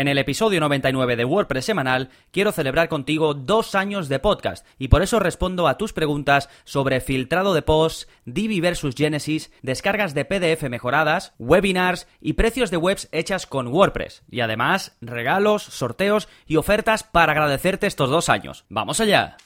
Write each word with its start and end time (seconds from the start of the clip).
En 0.00 0.08
el 0.08 0.16
episodio 0.16 0.60
99 0.60 1.14
de 1.14 1.26
WordPress 1.26 1.66
semanal 1.66 2.08
quiero 2.30 2.52
celebrar 2.52 2.88
contigo 2.88 3.34
dos 3.34 3.74
años 3.74 4.08
de 4.08 4.18
podcast 4.18 4.66
y 4.78 4.88
por 4.88 5.02
eso 5.02 5.20
respondo 5.20 5.68
a 5.68 5.76
tus 5.76 5.92
preguntas 5.92 6.48
sobre 6.64 7.02
filtrado 7.02 7.52
de 7.52 7.60
posts, 7.60 8.08
Divi 8.24 8.62
versus 8.62 8.94
Genesis, 8.94 9.52
descargas 9.60 10.14
de 10.14 10.24
PDF 10.24 10.62
mejoradas, 10.70 11.34
webinars 11.38 12.08
y 12.18 12.32
precios 12.32 12.70
de 12.70 12.78
webs 12.78 13.10
hechas 13.12 13.46
con 13.46 13.68
WordPress. 13.68 14.22
Y 14.30 14.40
además, 14.40 14.96
regalos, 15.02 15.64
sorteos 15.64 16.28
y 16.46 16.56
ofertas 16.56 17.04
para 17.04 17.32
agradecerte 17.32 17.86
estos 17.86 18.08
dos 18.08 18.30
años. 18.30 18.64
¡Vamos 18.70 19.00
allá! 19.00 19.36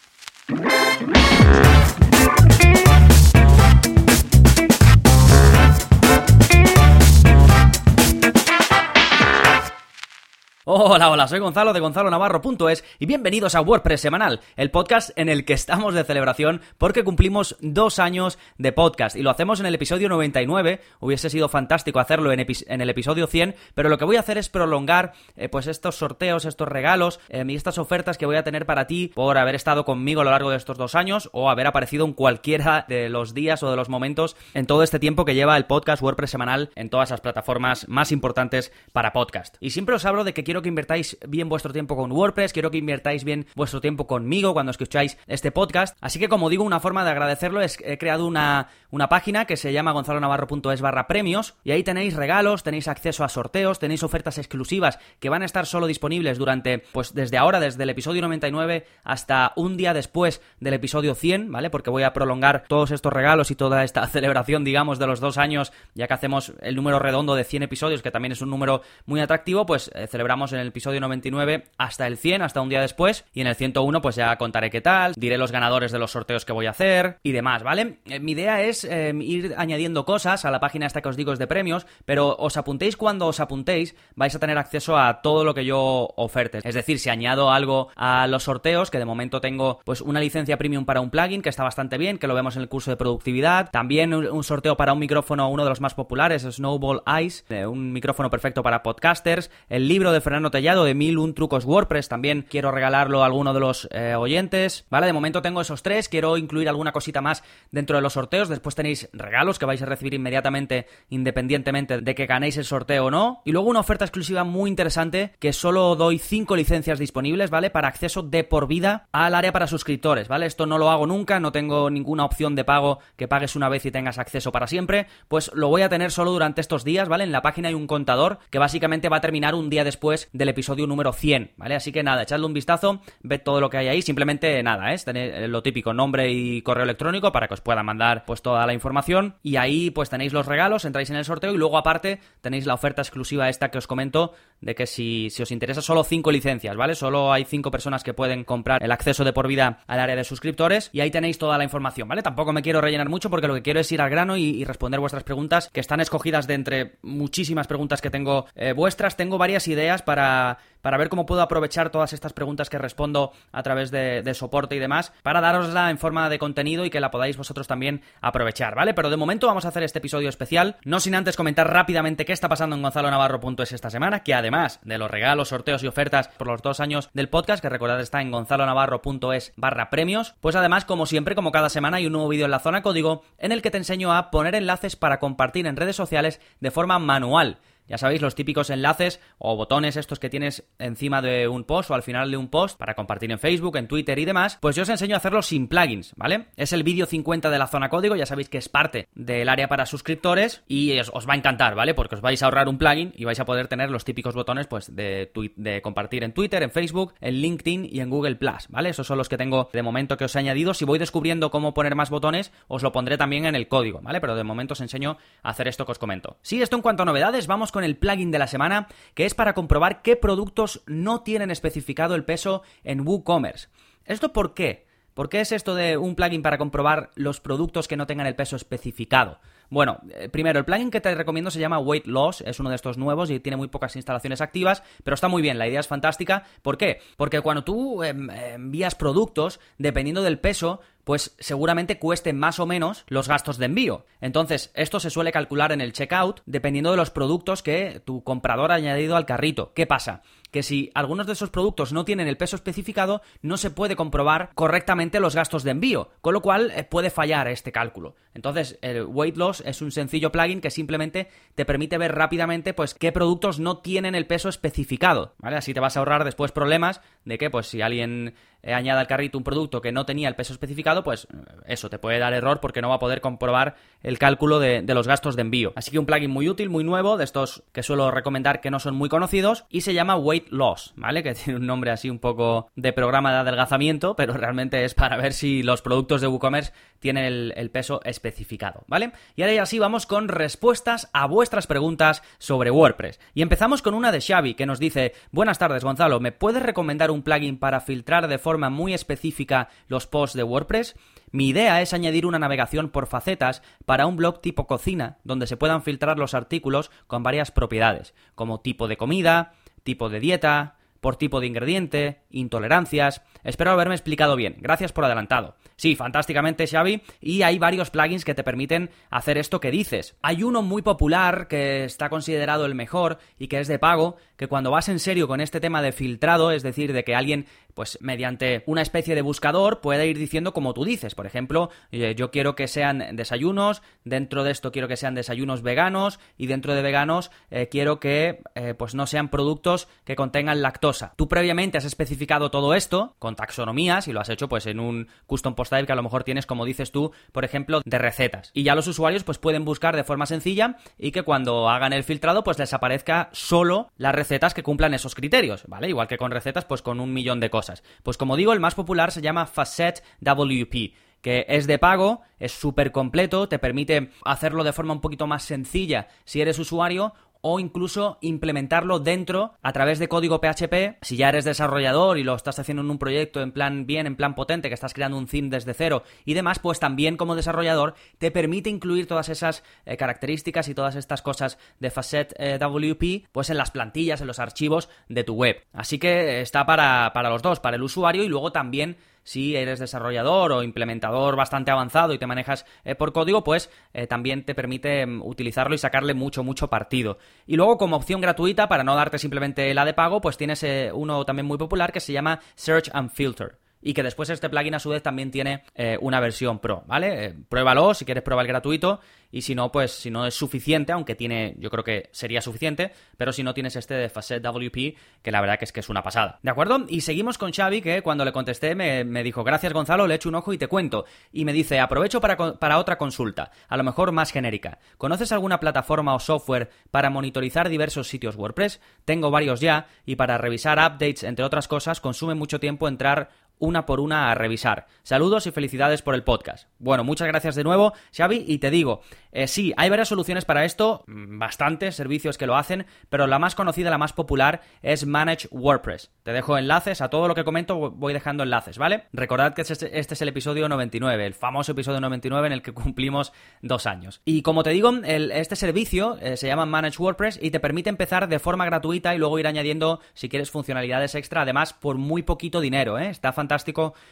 Hola, 10.67 11.11
hola, 11.11 11.29
soy 11.29 11.41
Gonzalo 11.41 11.75
de 11.75 11.81
Gonzalo 11.81 12.09
Navarro.es 12.09 12.85
y 12.99 13.05
bienvenidos 13.05 13.55
a 13.55 13.61
WordPress 13.61 14.01
Semanal, 14.01 14.41
el 14.57 14.71
podcast 14.71 15.11
en 15.17 15.29
el 15.29 15.45
que 15.45 15.53
estamos 15.53 15.93
de 15.93 16.05
celebración 16.05 16.63
porque 16.79 17.05
cumplimos 17.05 17.59
dos 17.61 17.99
años 17.99 18.39
de 18.57 18.73
podcast 18.73 19.15
y 19.15 19.21
lo 19.21 19.29
hacemos 19.29 19.61
en 19.61 19.67
el 19.67 19.75
episodio 19.75 20.09
99. 20.09 20.81
Hubiese 21.01 21.29
sido 21.29 21.51
fantástico 21.51 22.01
hacerlo 22.01 22.33
en, 22.33 22.41
el 22.41 22.89
episodio 22.89 23.27
100, 23.27 23.57
pero 23.75 23.91
lo 23.91 23.99
que 23.99 24.07
voy 24.07 24.17
a 24.17 24.21
hacer 24.21 24.39
es 24.39 24.49
prolongar 24.49 25.13
eh, 25.37 25.51
pues 25.51 25.67
estos 25.67 25.97
sorteos, 25.97 26.47
estos 26.47 26.67
regalos 26.67 27.21
eh, 27.29 27.45
y 27.47 27.57
estas 27.57 27.77
ofertas 27.77 28.17
que 28.17 28.25
voy 28.25 28.37
a 28.37 28.43
tener 28.43 28.65
para 28.65 28.87
ti 28.87 29.13
por 29.15 29.37
haber 29.37 29.57
estado 29.57 29.85
conmigo 29.85 30.23
a 30.23 30.25
lo 30.25 30.31
largo 30.31 30.49
de 30.49 30.57
estos 30.57 30.79
dos 30.79 30.95
años 30.95 31.29
o 31.35 31.51
haber 31.51 31.67
aparecido 31.67 32.07
en 32.07 32.15
cualquiera 32.15 32.87
de 32.89 33.11
los 33.11 33.35
días 33.35 33.63
o 33.63 33.71
de 33.71 33.77
los 33.77 33.91
momentos 33.91 34.35
en 34.55 34.65
todo 34.65 34.83
este 34.83 34.99
tiempo 34.99 35.27
que 35.27 35.35
lleva 35.35 35.59
el 35.59 35.67
podcast 35.67 36.03
WordPress 36.03 36.31
Semanal 36.31 36.71
en 36.75 36.89
todas 36.89 37.11
las 37.11 37.21
plataformas 37.21 37.87
más 37.87 38.13
importantes 38.13 38.73
para 38.95 39.13
podcast. 39.13 39.57
Y 39.61 39.69
siempre 39.69 39.95
os 39.95 40.07
hablo 40.07 40.25
de 40.25 40.33
que 40.33 40.43
quiero 40.43 40.54
quiero 40.55 40.63
que 40.63 40.69
invertáis 40.69 41.19
bien 41.27 41.49
vuestro 41.49 41.73
tiempo 41.73 41.97
con 41.97 42.13
WordPress, 42.13 42.53
quiero 42.53 42.71
que 42.71 42.79
invertáis 42.79 43.25
bien 43.25 43.45
vuestro 43.57 43.81
tiempo 43.81 44.07
conmigo 44.07 44.53
cuando 44.53 44.71
escucháis 44.71 45.19
este 45.27 45.51
podcast. 45.51 45.99
Así 46.01 46.21
que, 46.21 46.29
como 46.29 46.49
digo, 46.49 46.63
una 46.63 46.79
forma 46.79 47.03
de 47.03 47.11
agradecerlo 47.11 47.61
es 47.61 47.77
he 47.85 47.99
creado 47.99 48.25
una, 48.25 48.69
una 48.93 49.09
página 49.09 49.47
que 49.47 49.57
se 49.57 49.73
llama 49.73 49.91
gonzalonavarro.es 49.91 50.81
barra 50.81 51.09
premios 51.09 51.57
y 51.65 51.73
ahí 51.73 51.83
tenéis 51.83 52.15
regalos, 52.15 52.63
tenéis 52.63 52.87
acceso 52.87 53.25
a 53.25 53.29
sorteos, 53.29 53.81
tenéis 53.81 54.05
ofertas 54.05 54.39
exclusivas 54.39 55.01
que 55.19 55.29
van 55.29 55.43
a 55.43 55.45
estar 55.45 55.67
solo 55.67 55.89
disponibles 55.89 56.39
durante, 56.39 56.79
pues 56.93 57.15
desde 57.15 57.37
ahora, 57.37 57.59
desde 57.59 57.83
el 57.83 57.91
episodio 57.91 58.23
99 58.23 58.87
hasta 59.03 59.55
un 59.57 59.77
día 59.77 59.93
después 59.93 60.41
del 60.61 60.75
episodio 60.75 61.17
100, 61.17 61.51
¿vale? 61.51 61.69
Porque 61.69 61.91
voy 61.91 62.05
a 62.05 62.13
prolongar 62.13 62.63
todos 62.69 62.93
estos 62.93 63.13
regalos 63.13 63.51
y 63.51 63.57
toda 63.57 63.83
esta 63.83 64.07
celebración, 64.07 64.63
digamos, 64.63 65.01
de 65.01 65.09
los 65.09 65.19
dos 65.19 65.37
años, 65.37 65.73
ya 65.95 66.07
que 66.07 66.15
hacemos 66.15 66.53
el 66.61 66.77
número 66.77 67.01
redondo 67.01 67.35
de 67.35 67.43
100 67.43 67.65
episodios, 67.65 68.03
que 68.03 68.13
también 68.13 68.31
es 68.31 68.41
un 68.41 68.51
número 68.51 68.83
muy 69.07 69.21
atractivo, 69.21 69.67
pues 69.67 69.91
eh, 69.95 70.07
celebramos 70.07 70.44
en 70.53 70.61
el 70.61 70.69
episodio 70.69 71.01
99 71.01 71.65
hasta 71.79 72.07
el 72.07 72.19
100, 72.19 72.43
hasta 72.43 72.61
un 72.61 72.69
día 72.69 72.81
después. 72.81 73.25
Y 73.33 73.41
en 73.41 73.47
el 73.47 73.55
101 73.55 74.03
pues 74.03 74.17
ya 74.17 74.37
contaré 74.37 74.71
qué 74.71 74.81
tal, 74.81 75.15
diré 75.17 75.39
los 75.39 75.53
ganadores 75.53 75.93
de 75.93 75.99
los 75.99 76.11
sorteos 76.11 76.45
que 76.45 76.53
voy 76.53 76.67
a 76.67 76.71
hacer 76.71 77.19
y 77.23 77.33
demás, 77.33 77.63
¿vale? 77.63 77.99
Eh, 78.07 78.21
mi 78.21 78.33
idea 78.33 78.63
es 78.63 78.85
em, 78.85 79.21
ir 79.23 79.55
añadiendo 79.57 80.05
cosas 80.05 80.45
a 80.45 80.51
la 80.51 80.61
página 80.61 80.87
esta 80.87 81.01
que 81.01 81.09
os 81.09 81.17
digo 81.17 81.33
es 81.33 81.39
de 81.39 81.47
premios, 81.47 81.87
pero 82.05 82.37
os 82.37 82.57
apuntéis 82.57 82.97
cuando 82.97 83.27
os 83.27 83.41
apuntéis, 83.41 83.95
vais 84.15 84.35
a 84.35 84.39
tener 84.39 84.59
acceso 84.59 84.97
a 84.99 85.23
todo 85.23 85.45
lo 85.45 85.55
que 85.55 85.65
yo 85.65 86.09
oferte. 86.17 86.61
Es 86.63 86.75
decir, 86.75 86.99
si 86.99 87.11
añado 87.11 87.51
algo 87.51 87.89
a 87.97 88.27
los 88.27 88.45
sorteos, 88.45 88.91
que 88.91 88.99
de 88.99 89.05
momento 89.05 89.41
tengo 89.41 89.81
pues 89.85 90.01
una 90.01 90.21
licencia 90.21 90.59
premium 90.59 90.85
para 90.85 91.01
un 91.01 91.11
plugin 91.11 91.43
que 91.43 91.49
está 91.49 91.63
bastante 91.63 91.99
bien, 91.99 92.19
que 92.19 92.27
lo 92.27 92.35
vemos 92.35 92.57
en 92.57 92.63
el 92.63 92.69
curso 92.69 92.91
de 92.91 92.97
productividad, 92.97 93.71
también 93.71 94.15
un 94.15 94.45
sorteo 94.45 94.77
para 94.77 94.93
un 94.93 94.99
micrófono, 94.99 95.49
uno 95.49 95.65
de 95.65 95.71
los 95.71 95.81
más 95.81 95.95
populares, 95.95 96.43
Snowball 96.43 97.03
Ice, 97.23 97.45
eh, 97.49 97.67
un 97.67 97.93
micrófono 97.93 98.31
perfecto 98.31 98.63
para 98.63 98.83
podcasters, 98.83 99.51
el 99.69 99.89
libro 99.89 100.13
de 100.13 100.21
Fernando 100.21 100.34
Tellado 100.51 100.85
de 100.85 100.95
mil 100.95 101.19
un 101.19 101.35
trucos 101.35 101.65
WordPress, 101.65 102.09
también 102.09 102.47
quiero 102.49 102.71
regalarlo 102.71 103.23
a 103.23 103.27
alguno 103.27 103.55
de 103.55 103.61
los 103.61 103.89
eh, 103.93 104.15
oyentes, 104.15 104.85
¿vale? 104.91 105.07
De 105.07 105.13
momento 105.13 105.43
tengo 105.43 105.61
esos 105.61 105.83
tres, 105.83 106.09
quiero 106.09 106.37
incluir 106.37 106.69
alguna 106.69 106.93
cosita 106.93 107.21
más 107.21 107.43
dentro 107.71 107.97
de 107.97 108.03
los 108.03 108.15
sorteos, 108.15 108.49
después 108.49 108.75
tenéis 108.75 109.09
regalos 109.13 109.59
que 109.59 109.67
vais 109.67 109.81
a 109.83 109.87
recibir 109.87 110.15
inmediatamente 110.15 110.87
independientemente 111.09 112.01
de 112.01 112.15
que 112.15 112.27
ganéis 112.27 112.57
el 112.57 112.65
sorteo 112.65 113.07
o 113.07 113.11
no, 113.11 113.43
y 113.45 113.53
luego 113.53 113.69
una 113.69 113.81
oferta 113.81 114.05
exclusiva 114.05 114.45
muy 114.45 114.69
interesante 114.69 115.33
que 115.39 115.53
solo 115.53 115.97
doy 115.97 116.19
cinco 116.19 116.57
licencias 116.57 116.99
disponibles, 116.99 117.51
¿vale? 117.51 117.71
Para 117.71 117.89
acceso 117.89 118.23
de 118.23 118.45
por 118.45 118.67
vida 118.67 119.09
al 119.13 119.35
área 119.35 119.53
para 119.53 119.67
suscriptores, 119.67 120.29
¿vale? 120.29 120.47
Esto 120.47 120.67
no 120.67 120.79
lo 120.79 120.91
hago 120.91 121.07
nunca, 121.07 121.41
no 121.41 121.53
tengo 121.53 121.91
ninguna 121.91 122.25
opción 122.25 122.55
de 122.55 122.65
pago 122.65 122.99
que 123.17 123.29
pagues 123.29 123.57
una 123.57 123.69
vez 123.69 123.87
y 123.87 123.91
tengas 123.91 124.19
acceso 124.19 124.53
para 124.53 124.67
siempre, 124.67 125.07
pues 125.29 125.51
lo 125.55 125.69
voy 125.69 125.83
a 125.83 125.89
tener 125.89 126.11
solo 126.11 126.33
durante 126.33 126.61
estos 126.61 126.85
días, 126.85 127.09
¿vale? 127.09 127.25
En 127.25 127.33
la 127.33 127.43
página 127.43 127.69
hay 127.69 127.75
un 127.75 127.87
contador 127.87 128.39
que 128.51 128.59
básicamente 128.59 129.09
va 129.09 129.19
a 129.19 129.21
terminar 129.21 129.55
un 129.55 129.71
día 129.71 129.85
después 129.85 130.24
del 130.33 130.49
episodio 130.49 130.87
número 130.87 131.13
100, 131.13 131.53
¿vale? 131.57 131.75
Así 131.75 131.93
que 131.93 132.03
nada, 132.03 132.23
echadle 132.23 132.47
un 132.47 132.55
vistazo, 132.55 133.01
ved 133.23 133.43
todo 133.43 133.61
lo 133.61 133.71
que 133.71 133.79
hay 133.79 133.89
ahí, 133.89 134.03
simplemente 134.03 134.63
nada, 134.63 134.93
¿eh? 134.93 134.99
Tenéis 135.05 135.49
lo 135.49 135.63
típico, 135.63 135.93
nombre 135.93 136.31
y 136.31 136.63
correo 136.63 136.85
electrónico 136.85 137.33
para 137.33 137.49
que 137.49 137.55
os 137.55 137.61
pueda 137.61 137.83
mandar 137.83 138.25
pues 138.25 138.43
toda 138.43 138.67
la 138.67 138.73
información 138.73 139.37
y 139.43 139.57
ahí 139.57 139.91
pues 139.91 140.11
tenéis 140.11 140.33
los 140.33 140.47
regalos, 140.47 140.85
entráis 140.85 141.11
en 141.11 141.17
el 141.17 141.25
sorteo 141.25 141.53
y 141.53 141.59
luego 141.59 141.79
aparte 141.79 142.21
tenéis 142.41 142.67
la 142.67 142.75
oferta 142.75 143.03
exclusiva 143.03 143.49
esta 143.49 143.71
que 143.71 143.79
os 143.79 143.87
comento 143.87 144.33
de 144.61 144.75
que 144.75 144.87
si, 144.87 145.31
si 145.31 145.43
os 145.43 145.51
interesa 145.51 145.83
solo 145.83 146.05
5 146.05 146.31
licencias, 146.33 146.77
¿vale? 146.77 146.95
Solo 146.95 147.33
hay 147.33 147.45
5 147.45 147.71
personas 147.71 148.03
que 148.03 148.15
pueden 148.15 148.45
comprar 148.45 148.83
el 148.83 148.93
acceso 148.93 149.25
de 149.25 149.33
por 149.33 149.49
vida 149.49 149.81
al 149.87 150.01
área 150.01 150.17
de 150.17 150.25
suscriptores 150.25 150.91
y 150.93 151.01
ahí 151.01 151.11
tenéis 151.11 151.39
toda 151.39 151.59
la 151.59 151.65
información, 151.65 152.09
¿vale? 152.09 152.23
Tampoco 152.23 152.53
me 152.53 152.63
quiero 152.63 152.81
rellenar 152.81 153.09
mucho 153.09 153.31
porque 153.31 153.49
lo 153.49 153.55
que 153.55 153.63
quiero 153.63 153.81
es 153.81 153.93
ir 153.93 154.01
al 154.01 154.11
grano 154.11 154.37
y, 154.37 154.65
responder 154.65 154.99
vuestras 154.99 155.25
preguntas 155.25 155.69
que 155.73 155.81
están 155.81 156.01
escogidas 156.01 156.47
de 156.47 156.55
entre 156.55 156.97
muchísimas 157.03 157.67
preguntas 157.67 158.01
que 158.01 158.11
tengo 158.11 158.47
eh, 158.55 158.73
vuestras. 158.73 159.17
Tengo 159.17 159.37
varias 159.37 159.69
ideas 159.69 160.03
para 160.03 160.14
para, 160.15 160.59
para 160.81 160.97
ver 160.97 161.09
cómo 161.09 161.27
puedo 161.27 161.43
aprovechar 161.43 161.91
todas 161.91 162.13
estas 162.13 162.33
preguntas 162.33 162.71
que 162.71 162.79
respondo 162.79 163.33
a 163.51 163.65
través 163.65 163.91
de, 163.91 164.23
soporte 164.35 164.77
y 164.77 164.79
demás, 164.79 165.13
para 165.25 165.41
darosla 165.41 165.91
en 165.91 165.99
forma 165.99 166.29
de 166.29 166.39
contenido 166.39 166.85
y 166.85 166.91
que 166.91 167.01
la 167.01 167.11
podáis 167.11 167.37
vosotros 167.37 167.67
también 167.67 168.03
aprovechar, 168.21 168.77
¿vale? 168.77 168.95
Pero 168.95 169.11
de 169.11 169.17
momento 169.17 169.49
vamos 169.49 169.65
a 169.65 169.69
hacer 169.69 169.83
este 169.83 169.99
episodio 169.99 170.29
especial, 170.29 170.77
no 170.85 171.01
sin 171.01 171.17
antes 171.17 171.37
comentar 171.37 171.69
rápidamente 171.69 172.25
qué 172.25 172.33
está 172.33 172.49
pasando 172.49 172.77
en 172.77 172.83
Gonzalo 172.83 173.11
Navarro.es 173.11 173.73
esta 173.73 173.91
semana, 173.91 174.21
que 174.21 174.35
además 174.35 174.79
de 174.85 174.99
los 174.99 175.11
regalos, 175.11 175.49
sorteos 175.49 175.83
y 175.83 175.89
ofertas 175.89 176.29
por 176.29 176.47
los 176.47 176.63
dos 176.63 176.79
años 176.79 177.11
del 177.13 177.29
podcast, 177.29 177.61
que 177.61 177.69
recordad 177.69 178.01
está 178.01 178.21
en 178.21 178.31
gonzalonavarro.es 178.31 179.53
barra 179.57 179.91
premios, 179.91 180.37
pues 180.41 180.55
además, 180.55 180.85
como 180.85 181.07
siempre, 181.07 181.35
como 181.35 181.51
cada 181.51 181.71
semana, 181.71 181.97
hay 181.97 182.07
un 182.07 182.13
nuevo 182.13 182.29
vídeo 182.29 182.45
en 182.45 182.53
la 182.53 182.61
zona 182.61 182.83
código 182.83 183.25
en 183.39 183.51
el 183.51 183.63
que 183.63 183.73
te 183.73 183.79
enseño 183.79 184.15
a 184.15 184.31
poner 184.31 184.55
enlaces 184.55 184.95
para 184.95 185.19
compartir 185.19 185.67
en 185.67 185.75
redes 185.75 185.97
sociales 185.97 186.41
de 186.61 186.71
forma 186.71 187.01
manual. 187.01 187.59
Ya 187.87 187.99
sabéis, 187.99 188.23
los 188.23 188.35
típicos 188.35 188.71
enlaces 188.71 189.21
o 189.39 189.57
botones 189.57 189.97
estos 189.97 190.19
que 190.19 190.31
tienes 190.31 190.65
encima 190.79 191.21
de 191.21 191.49
un 191.49 191.65
post 191.65 191.91
o 191.91 191.95
al 191.95 192.03
final 192.03 192.31
de 192.31 192.37
un 192.37 192.49
post 192.49 192.79
para 192.79 192.95
compartir 192.95 193.31
en 193.31 193.39
Facebook, 193.39 193.77
en 193.77 193.89
Twitter 193.89 194.19
y 194.19 194.25
demás, 194.25 194.59
pues 194.61 194.75
yo 194.77 194.83
os 194.83 194.89
enseño 194.89 195.15
a 195.15 195.19
hacerlo 195.19 195.43
sin 195.43 195.69
plugins, 195.69 196.15
¿vale? 196.17 196.47
Es 196.57 196.73
el 196.73 196.83
vídeo 196.83 197.07
50 197.07 197.51
de 197.51 197.59
la 197.59 197.67
zona 197.67 197.91
código, 197.91 198.17
ya 198.17 198.27
sabéis 198.27 198.49
que 198.49 198.59
es 198.59 198.69
parte 198.69 199.09
del 199.15 199.49
área 199.49 199.69
para 199.69 199.85
suscriptores 199.87 200.63
y 200.67 200.99
os, 200.99 201.29
va 201.29 201.35
a 201.35 201.37
encantar, 201.37 201.75
¿vale? 201.75 201.95
Porque 201.95 202.15
os 202.15 202.21
vais 202.23 202.43
a 202.43 202.47
ahorrar 202.47 202.69
un 202.69 202.79
plugin 202.79 203.13
y 203.17 203.25
vais 203.25 203.39
a 203.41 203.45
poder 203.45 203.69
tener 203.69 203.91
los 203.91 204.05
típicos 204.05 204.35
botones 204.35 204.67
pues 204.67 204.95
de, 204.95 205.31
de 205.57 205.83
compartir 205.83 206.25
en 206.25 206.33
Twitter, 206.33 206.63
en 206.63 206.71
Facebook, 206.71 207.15
en 207.21 207.35
LinkedIn 207.35 207.89
y 207.91 208.01
en 208.01 208.09
Google 208.09 208.37
Plus, 208.37 208.69
¿vale? 208.69 208.91
Esos 208.91 209.07
son 209.07 209.19
los 209.19 209.29
que 209.29 209.37
tengo 209.37 209.69
de 209.73 209.83
momento 209.83 210.17
que 210.17 210.25
os 210.25 210.35
he 210.37 210.39
añadido. 210.39 210.73
Si 210.73 210.87
voy 210.87 210.99
descubriendo 210.99 211.51
cómo 211.51 211.75
poner 211.75 211.95
más 211.95 212.09
botones, 212.09 212.51
os 212.69 212.83
lo 212.83 212.93
pondré 212.93 213.19
también 213.19 213.45
en 213.45 213.55
el 213.55 213.69
código, 213.69 214.01
¿vale? 214.03 214.21
Pero 214.21 214.37
de 214.37 214.45
momento 214.45 214.73
os 214.73 214.81
enseño 214.81 215.19
a 215.43 215.51
hacer 215.51 215.69
esto 215.69 215.85
que 215.85 215.93
os 215.93 215.99
comento. 215.99 216.39
Sí, 216.41 216.63
esto 216.63 216.77
en 216.77 216.83
cuanto 216.83 217.03
a 217.03 217.07
novedades, 217.07 217.47
vamos 217.47 217.73
con 217.75 217.83
el 217.83 217.97
plugin 217.97 218.31
de 218.31 218.39
la 218.39 218.47
semana, 218.47 218.87
que 219.15 219.27
es 219.27 219.35
para 219.35 219.53
comprobar 219.53 220.01
qué 220.01 220.15
productos 220.15 220.85
no 220.87 221.23
tienen 221.23 221.51
especificado 221.51 222.15
el 222.15 222.25
peso 222.25 222.63
en 222.85 223.01
WooCommerce. 223.07 223.67
¿Esto 224.05 224.33
por 224.33 224.55
qué? 224.55 224.84
¿Por 225.15 225.29
qué 225.29 225.41
es 225.41 225.53
esto 225.53 225.75
de 225.75 225.97
un 225.97 226.17
plugin 226.17 226.43
para 226.43 226.59
comprobar 226.59 227.11
los 227.15 227.41
productos 227.41 227.87
que 227.87 227.97
no 227.97 228.07
tengan 228.07 228.27
el 228.27 228.35
peso 228.35 228.57
especificado? 228.57 229.39
Bueno, 229.71 230.01
eh, 230.11 230.29
primero, 230.29 230.59
el 230.59 230.65
plugin 230.65 230.91
que 230.91 231.01
te 231.01 231.15
recomiendo 231.15 231.51
se 231.51 231.61
llama 231.61 231.79
Weight 231.79 232.07
Loss, 232.07 232.43
es 232.43 232.61
uno 232.61 232.71
de 232.71 232.77
estos 232.77 232.99
nuevos 232.99 233.31
y 233.31 233.41
tiene 233.41 233.57
muy 233.57 233.69
pocas 233.69 233.97
instalaciones 233.97 234.41
activas, 234.41 234.83
pero 235.03 235.15
está 235.15 235.29
muy 235.29 235.41
bien, 235.41 235.59
la 235.59 235.69
idea 235.69 235.81
es 235.81 235.89
fantástica. 235.89 236.45
¿Por 236.63 236.77
qué? 236.77 237.01
Porque 237.17 237.41
cuando 237.41 237.65
tú 237.65 238.03
em, 238.03 238.29
envías 238.31 238.95
productos, 238.95 239.61
dependiendo 239.79 240.23
del 240.23 240.39
peso, 240.39 240.81
pues 241.05 241.35
seguramente 241.39 241.99
cueste 241.99 242.33
más 242.33 242.59
o 242.59 242.67
menos 242.67 243.05
los 243.09 243.29
gastos 243.29 243.59
de 243.59 243.67
envío. 243.67 244.07
Entonces, 244.21 244.71
esto 244.75 245.01
se 245.01 245.11
suele 245.11 245.33
calcular 245.33 245.73
en 245.73 245.81
el 245.81 245.93
checkout 245.93 246.41
dependiendo 246.47 246.91
de 246.91 246.97
los 246.97 247.11
productos 247.11 247.63
que 247.63 248.01
tu 248.05 248.25
comprador 248.25 248.73
ha 248.73 248.77
añadido 248.77 249.17
al 249.17 249.27
carrito. 249.27 249.73
¿Qué 249.75 249.87
pasa? 249.87 250.23
Que 250.55 250.63
si 250.63 250.93
algunos 250.95 251.27
de 251.27 251.33
esos 251.33 251.51
productos 251.51 251.93
no 251.93 252.05
tienen 252.05 252.29
el 252.29 252.37
peso 252.37 252.55
especificado, 252.55 253.23
no 253.43 253.57
se 253.57 253.71
puede 253.71 253.97
comprobar 253.97 254.53
correctamente 254.55 255.19
los 255.19 255.35
gastos 255.35 255.65
de 255.65 255.73
envío, 255.73 256.11
con 256.21 256.33
lo 256.33 256.43
cual 256.43 256.71
eh, 256.77 256.85
puede 256.85 257.11
fallar 257.11 257.49
este 257.49 257.73
cálculo. 257.73 258.15
Entonces, 258.35 258.79
el 258.81 259.05
Weight 259.05 259.37
Loss 259.37 259.65
es 259.67 259.83
un 259.83 259.91
sencillo 259.91 260.31
plugin 260.31 260.61
que 260.61 260.71
simplemente 260.71 261.29
te 261.57 261.65
permite 261.65 261.99
ver 261.99 262.15
rápidamente 262.15 262.73
pues 262.73 262.95
qué 262.95 263.11
productos 263.11 263.59
no 263.59 263.79
tienen 263.79 264.15
el 264.15 264.29
peso 264.29 264.49
especificado, 264.49 265.35
¿vale? 265.39 265.57
Así 265.57 265.75
te 265.75 265.81
vas 265.81 265.97
a 265.97 265.99
ahorrar 265.99 266.23
después 266.23 266.53
problemas 266.53 267.01
de 267.25 267.37
que 267.37 267.51
pues 267.51 267.67
si 267.67 267.83
alguien 267.83 268.37
eh, 268.65 268.73
añada 268.73 269.01
al 269.01 269.07
carrito 269.07 269.37
un 269.37 269.45
producto 269.45 269.83
que 269.83 269.93
no 269.93 270.07
tenía 270.07 270.27
el 270.27 270.37
peso 270.37 270.55
especificado, 270.55 271.05
pues 271.05 271.25
eh, 271.25 271.37
eso 271.67 271.91
te 271.91 271.99
puede 271.99 272.19
dar 272.19 272.33
error 272.33 272.61
porque 272.61 272.81
no 272.81 272.89
va 272.89 272.95
a 272.95 272.99
poder 272.99 273.21
comprobar 273.21 273.75
el 274.03 274.19
cálculo 274.19 274.59
de, 274.59 274.83
los 274.95 275.07
gastos 275.07 275.37
de 275.37 275.43
envío. 275.43 275.73
Así 275.77 275.91
que 275.91 275.99
un 275.99 276.07
plugin 276.07 276.31
muy 276.31 276.49
útil, 276.49 276.71
muy 276.71 276.83
nuevo, 276.83 277.19
de 277.19 277.25
estos 277.25 277.63
que 277.73 277.83
suelo 277.83 278.11
recomendar 278.11 278.63
que 278.63 278.71
no 278.71 278.81
son 278.81 278.95
muy 278.95 279.11
conocidos, 279.11 279.67
y 279.69 279.83
se 279.83 279.93
llama 279.93 280.17
Weight 280.17 280.49
Loss, 280.49 280.95
¿vale? 280.97 281.23
Que 281.23 281.35
tiene 281.35 281.59
un 281.59 281.67
nombre 281.67 281.91
así 281.91 282.09
un 282.09 282.19
poco 282.19 282.71
de 282.75 282.95
programa 282.95 283.33
de 283.33 283.39
adelgazamiento, 283.41 284.17
pero 284.17 284.33
realmente 284.33 284.85
es 284.85 284.95
para 284.95 285.19
ver 285.19 285.35
si 285.35 285.63
los 285.63 285.83
productos 285.83 286.23
de 286.23 286.29
WooCommerce 286.29 286.73
tienen 287.01 287.53
el, 287.55 287.71
peso 287.71 288.01
especificado, 288.05 288.85
¿vale? 288.87 289.13
Y 289.37 289.43
ahora 289.43 289.55
ya 289.55 289.67
sí 289.67 289.79
vamos 289.79 290.07
con 290.07 290.29
respuestas 290.29 291.11
a 291.13 291.27
vuestras 291.27 291.67
preguntas 291.67 292.23
sobre 292.39 292.71
WordPress. 292.71 293.21
Y 293.35 293.43
empezamos 293.43 293.83
con 293.83 293.95
una 293.95 294.13
de 294.13 294.23
Xavi 294.23 294.55
que 294.55 294.65
nos 294.65 294.79
dice, 294.79 295.13
buenas 295.33 295.59
tardes 295.59 295.85
Gonzalo, 295.85 296.21
¿me 296.21 296.33
puedes 296.33 296.63
recomendar 296.63 297.11
un 297.11 297.23
plugin 297.23 297.59
para 297.59 297.81
filtrar 297.81 298.29
de 298.29 298.39
forma 298.39 298.54
muy 298.59 298.95
específica 298.95 299.69
los 299.89 300.07
posts 300.07 300.37
de 300.37 300.43
WordPress? 300.43 300.97
Mi 301.31 301.49
idea 301.49 301.83
es 301.83 301.93
añadir 301.93 302.27
una 302.27 302.39
navegación 302.39 302.91
por 302.91 303.07
facetas 303.07 303.63
para 303.85 304.07
un 304.07 304.17
blog 304.17 304.41
tipo 304.41 304.67
cocina, 304.67 305.19
donde 305.25 305.47
se 305.47 305.57
puedan 305.57 305.83
filtrar 305.83 306.19
los 306.19 306.35
artículos 306.35 306.91
con 307.07 307.23
varias 307.23 307.51
propiedades, 307.51 308.15
como 308.35 308.61
tipo 308.61 308.89
de 308.89 308.97
comida, 308.97 309.55
tipo 309.83 310.09
de 310.09 310.21
dieta, 310.21 310.77
por 311.05 311.17
tipo 311.17 311.39
de 311.39 311.47
ingrediente, 311.47 312.23
intolerancias. 312.31 313.21
Espero 313.43 313.73
haberme 313.73 313.95
explicado 313.95 314.37
bien. 314.37 314.57
Gracias 314.61 314.91
por 314.91 315.05
adelantado. 315.05 315.55
Sí, 315.77 315.97
fantásticamente, 315.97 316.67
Xavi, 316.67 317.03
y 317.21 317.43
hay 317.43 317.59
varios 317.59 317.91
plugins 317.91 318.25
que 318.25 318.35
te 318.35 318.43
permiten 318.43 318.89
hacer 319.11 319.37
esto 319.37 319.61
que 319.61 319.71
dices. 319.71 320.17
Hay 320.23 320.43
uno 320.43 320.63
muy 320.63 320.81
popular 320.81 321.47
que 321.47 321.85
está 321.85 322.09
considerado 322.09 322.65
el 322.65 322.75
mejor 322.75 323.19
y 323.39 323.49
que 323.49 323.61
es 323.61 323.69
de 323.69 323.79
pago, 323.79 324.17
que 324.39 324.47
cuando 324.47 324.71
vas 324.71 324.89
en 324.89 324.99
serio 324.99 325.29
con 325.29 325.43
este 325.43 325.61
tema 325.61 325.83
de 325.83 325.93
filtrado, 325.93 326.53
es 326.53 326.63
decir, 326.63 326.95
de 326.95 327.05
que 327.05 327.15
alguien, 327.15 327.45
pues 327.75 327.99
mediante 328.01 328.65
una 328.67 328.83
especie 328.83 329.15
de 329.15 329.23
buscador, 329.23 329.81
pueda 329.81 330.05
ir 330.05 330.19
diciendo 330.19 330.53
como 330.53 330.75
tú 330.75 330.85
dices. 330.85 331.15
Por 331.15 331.27
ejemplo, 331.27 331.71
eh, 331.93 332.15
yo 332.17 332.31
quiero 332.31 332.55
que 332.55 332.69
sean 332.69 333.17
desayunos, 333.17 333.83
dentro 334.05 334.45
de 334.45 334.51
esto 334.51 334.73
quiero 334.73 334.89
que 334.89 334.97
sean 334.97 335.15
desayunos 335.15 335.63
veganos, 335.63 336.19
y 336.37 336.47
dentro 336.47 336.75
de 336.75 336.83
veganos 336.83 337.31
eh, 337.51 337.69
quiero 337.71 338.01
que 338.01 338.43
eh, 338.55 338.75
pues 338.75 338.95
no 338.95 339.07
sean 339.07 339.29
productos 339.29 339.89
que 340.05 340.17
contengan 340.17 340.61
lactosa. 340.61 341.15
Tú 341.17 341.29
previamente 341.29 341.79
has 341.79 341.85
especificado 341.85 342.51
todo 342.51 342.75
esto 342.75 343.15
con 343.19 343.37
taxonomías 343.37 344.09
y 344.09 344.13
lo 344.13 344.21
has 344.21 344.29
hecho 344.29 344.49
pues 344.49 344.67
en 344.67 344.81
un 344.81 345.09
custom 345.27 345.55
post 345.55 345.71
type 345.71 345.87
que 345.87 345.93
a 345.93 345.97
lo 345.97 346.03
mejor 346.03 346.25
tienes, 346.25 346.47
como 346.47 346.65
dices 346.65 346.93
tú, 346.93 347.13
por 347.33 347.45
ejemplo, 347.45 347.83
de 347.85 347.99
recetas. 347.99 348.51
Y 348.53 348.65
ya 348.65 348.75
los 348.75 348.89
usuarios 348.89 349.25
pues 349.25 349.39
pueden 349.39 349.65
buscar 349.65 349.95
de 349.97 350.05
forma 350.05 350.27
sencilla 350.27 350.77
y 350.99 351.13
que 351.13 351.23
cuando 351.23 351.69
hagan 351.69 351.93
el 351.93 352.05
filtrado 352.05 352.43
pues 352.45 352.59
les 352.59 352.73
aparezca 352.73 353.31
solo 353.33 353.91
la 353.97 354.13
receta 354.13 354.25
recetas 354.25 354.55
que 354.55 354.63
cumplan 354.63 354.95
esos 354.95 355.15
criterios, 355.15 355.65
¿vale? 355.69 355.89
Igual 355.91 356.09
que 356.09 356.17
con 356.17 356.31
recetas, 356.31 356.65
pues 356.65 356.81
con 356.81 356.99
un 356.99 357.13
millón 357.13 357.41
de 357.41 357.51
cosas. 357.51 357.64
Pues 358.03 358.17
como 358.17 358.37
digo, 358.37 358.53
el 358.53 358.61
más 358.61 358.75
popular 358.75 359.13
se 359.13 359.23
llama 359.23 359.47
Facet 359.47 360.03
WP 360.21 360.95
que 361.25 361.47
es 361.49 361.67
de 361.67 361.79
pago, 361.79 362.21
es 362.39 362.53
súper 362.53 362.93
completo, 362.93 363.49
te 363.49 363.59
permite 363.59 364.11
hacerlo 364.27 364.63
de 364.63 364.75
forma 364.75 364.93
un 364.93 365.01
poquito 365.01 365.27
más 365.27 365.43
sencilla. 365.43 366.09
Si 366.27 366.43
eres 366.43 366.59
usuario 366.59 367.15
o 367.47 367.61
incluso 367.61 368.17
implementarlo 368.23 369.01
dentro 369.01 369.53
a 369.63 369.75
través 369.75 369.99
de 369.99 370.09
código 370.09 370.41
PHP. 370.41 370.97
Si 371.03 371.19
ya 371.19 371.29
eres 371.29 371.45
desarrollador 371.45 372.17
y 372.17 372.25
lo 372.25 372.35
estás 372.35 372.59
haciendo 372.59 372.83
en 372.83 372.91
un 372.91 372.99
proyecto 372.99 373.43
en 373.43 373.53
plan 373.53 373.85
bien, 373.85 374.07
en 374.07 374.17
plan 374.17 374.35
potente, 374.35 374.69
que 374.69 374.75
estás 374.75 374.95
creando 374.95 375.19
un 375.19 375.27
theme 375.27 375.51
desde 375.51 375.75
cero 375.75 376.05
y 376.25 376.33
demás, 376.33 376.59
pues 376.59 376.81
también 376.81 377.19
como 377.19 377.37
desarrollador 377.37 377.97
te 378.17 378.31
permite 378.31 378.71
incluir 378.71 379.07
todas 379.07 379.29
esas 379.29 379.63
eh, 379.85 379.99
características 379.99 380.69
y 380.69 380.75
todas 380.75 380.97
estas 380.97 381.21
cosas 381.21 381.59
de 381.81 381.91
Facet 381.91 382.35
eh, 382.39 382.57
WP, 382.59 383.29
pues 383.31 383.51
en 383.51 383.59
las 383.59 383.71
plantillas, 383.71 384.23
en 384.23 384.27
los 384.27 384.39
archivos 384.39 384.89
de 385.11 385.23
tu 385.23 385.35
web. 385.35 385.63
Así 385.75 385.99
que 385.99 386.41
está 386.41 386.65
para, 386.65 387.13
para 387.13 387.29
los 387.29 387.43
dos, 387.43 387.61
para 387.61 387.77
el 387.77 387.83
usuario 387.83 388.25
y 388.25 388.29
luego 388.29 388.53
también 388.53 388.97
si 389.25 389.57
eres 389.57 389.81
desarrollador 389.81 390.53
o 390.53 390.63
implementador 390.63 391.35
bastante 391.35 391.71
avanzado 391.73 392.13
y 392.13 392.19
te 392.19 392.27
manejas 392.27 392.65
eh, 392.85 392.95
por 392.95 393.13
código, 393.13 393.43
pues 393.43 393.71
eh, 393.93 394.07
también 394.07 394.45
te 394.45 394.55
permite 394.55 395.05
mm, 395.05 395.23
utilizarlo 395.23 395.75
y 395.75 395.79
sacarle 395.79 396.15
mucho, 396.15 396.45
mucho 396.45 396.69
partido. 396.69 397.19
Y 397.47 397.57
luego, 397.57 397.79
como 397.79 397.97
opción 397.97 398.21
gratuita, 398.21 398.69
para 398.69 398.85
no 398.85 398.95
darte 398.95 399.19
simplemente 399.19 399.75
la 399.75 399.85
de 399.85 399.95
pago, 399.95 400.21
pues 400.21 400.37
tienes 400.37 400.63
eh, 400.63 400.91
uno 400.95 401.25
también 401.25 401.47
muy 401.47 401.59
popular 401.59 401.93
que 401.93 402.01
se 402.01 402.13
llama 402.13 402.41
Search 402.55 402.91
and 402.93 403.11
Filter 403.11 403.64
y 403.85 403.95
que 403.95 404.03
después 404.03 404.31
este 404.31 404.49
plugin 404.49 404.75
a 404.75 404.81
su 404.81 404.89
vez 404.89 405.03
también 405.03 405.31
tiene 405.31 405.63
una 406.01 406.19
versión 406.19 406.59
pro, 406.59 406.83
¿vale? 406.87 407.35
pruébalo 407.49 407.95
si 407.95 408.05
quieres 408.05 408.25
probar 408.25 408.47
el 408.47 408.49
gratuito 408.49 409.01
y 409.35 409.43
si 409.43 409.57
no, 409.57 409.73
pues 409.73 409.91
si 409.91 410.13
no 410.13 410.27
es 410.27 410.35
suficiente, 410.35 410.93
aunque 410.93 411.17
tiene, 411.17 411.57
yo 411.59 411.69
creo 411.69 411.83
que 411.83 412.09
sería 412.13 412.41
suficiente, 412.41 412.93
pero 413.17 413.33
si 413.33 413.43
no 413.43 413.53
tienes 413.53 413.75
este 413.75 413.95
de 413.95 414.09
Facet 414.09 414.41
WP, 414.41 414.97
que 415.23 415.33
la 415.33 415.41
verdad 415.41 415.59
que 415.59 415.65
es 415.65 415.73
que 415.73 415.81
es 415.81 415.89
una 415.89 416.05
pasada. 416.05 416.39
¿De 416.41 416.53
acuerdo? 416.53 416.85
Y 416.89 417.01
seguimos 417.01 417.37
con 417.37 417.53
Xavi, 417.53 417.83
que 417.83 418.01
cuando 418.03 418.25
le 418.25 418.31
contesté 418.31 418.77
me, 418.77 419.25
dijo, 419.25 419.43
gracias 419.43 419.73
Gonzalo, 419.73 420.07
le 420.07 420.15
echo 420.15 420.29
un 420.29 420.37
ojo 420.37 420.53
y 420.53 420.59
te 420.59 420.69
cuento. 420.69 421.05
Y 421.33 421.45
me 421.45 421.53
dice, 421.53 421.81
aprovecho 421.81 422.21
para, 422.21 422.37
para 422.37 422.79
otra 422.79 422.97
consulta, 422.97 423.51
a 423.69 423.77
lo 423.77 423.83
mejor 423.83 424.13
más 424.13 424.31
genérica. 424.31 424.79
¿Conoces 424.99 425.33
alguna 425.33 425.59
plataforma 425.59 426.15
o 426.15 426.21
software 426.21 426.71
para 426.93 427.11
monitorizar 427.11 427.69
diversos 427.69 428.07
sitios 428.07 428.37
WordPress? 428.37 428.81
Tengo 429.05 429.33
varios 429.33 429.59
ya, 429.59 429.89
y 430.07 430.15
para 430.15 430.39
revisar 430.39 430.79
updates, 430.79 431.25
entre 431.25 431.45
otras 431.45 431.67
cosas, 431.67 432.01
consume 432.01 432.35
mucho 432.35 432.61
tiempo 432.61 432.87
entrar 432.87 433.31
una 433.65 433.87
por 433.87 434.01
una 434.01 434.31
a 434.31 434.35
revisar. 434.35 434.87
Saludos 435.03 435.47
y 435.47 435.51
felicidades 435.51 436.03
por 436.03 436.15
el 436.15 436.23
podcast. 436.23 436.69
Bueno, 436.79 437.03
muchas 437.03 437.27
gracias 437.27 437.55
de 437.55 437.65
nuevo, 437.65 437.93
Xavi, 438.17 438.45
y 438.47 438.59
te 438.59 438.71
digo, 438.71 439.01
eh, 439.33 439.49
sí, 439.49 439.73
hay 439.77 439.91
varias 439.91 440.09
soluciones 440.09 440.45
para 440.45 440.65
esto, 440.65 441.03
mm, 441.07 441.39
bastantes 441.39 441.97
servicios 441.97 442.39
que 442.39 442.47
lo 442.47 442.57
hacen, 442.57 442.87
pero 443.09 443.27
la 443.27 443.39
más 443.39 443.55
conocida, 443.55 443.91
la 443.91 443.99
más 443.99 444.13
popular 444.13 444.61
es 444.83 445.07
Manage 445.07 445.49
WordPress. 445.51 446.13
Te 446.23 446.33
dejo 446.33 446.59
enlaces 446.59 447.01
a 447.01 447.09
todo 447.09 447.27
lo 447.27 447.35
que 447.35 447.45
comento, 447.45 447.91
voy 447.91 448.13
dejando 448.13 448.43
enlaces, 448.43 448.79
¿vale? 448.79 449.05
Recordad 449.13 449.55
que 449.55 449.63
este, 449.63 449.99
este 449.99 450.15
es 450.15 450.23
el 450.23 450.29
episodio 450.29 450.69
99, 450.69 451.27
el 451.27 451.35
famoso 451.35 451.73
episodio 451.73 452.01
99 452.01 452.47
en 452.47 452.53
el 452.53 452.63
que 452.63 452.73
cumplimos 452.75 453.33
dos 453.63 453.87
años. 453.87 454.21
Y 454.25 454.43
como 454.43 454.63
te 454.63 454.71
digo, 454.71 454.93
este 455.05 455.57
servicio 455.57 456.19
eh, 456.21 456.37
se 456.37 456.47
llama 456.47 456.67
Manage 456.67 457.03
WordPress 457.03 457.39
y 457.43 457.51
te 457.51 457.61
permite 457.61 457.91
empezar 457.91 458.29
de 458.29 458.39
forma 458.39 458.67
gratuita 458.67 459.15
y 459.15 459.19
luego 459.19 459.39
ir 459.39 459.47
añadiendo, 459.47 460.01
si 460.13 460.29
quieres, 460.29 460.51
funcionalidades 460.51 461.15
extra, 461.15 461.43
además 461.43 461.73
por 461.73 461.97
muy 461.97 462.23
poquito 462.23 462.61
dinero, 462.61 462.99
¿eh? 462.99 463.09
Está 463.09 463.33
fantástico 463.33 463.54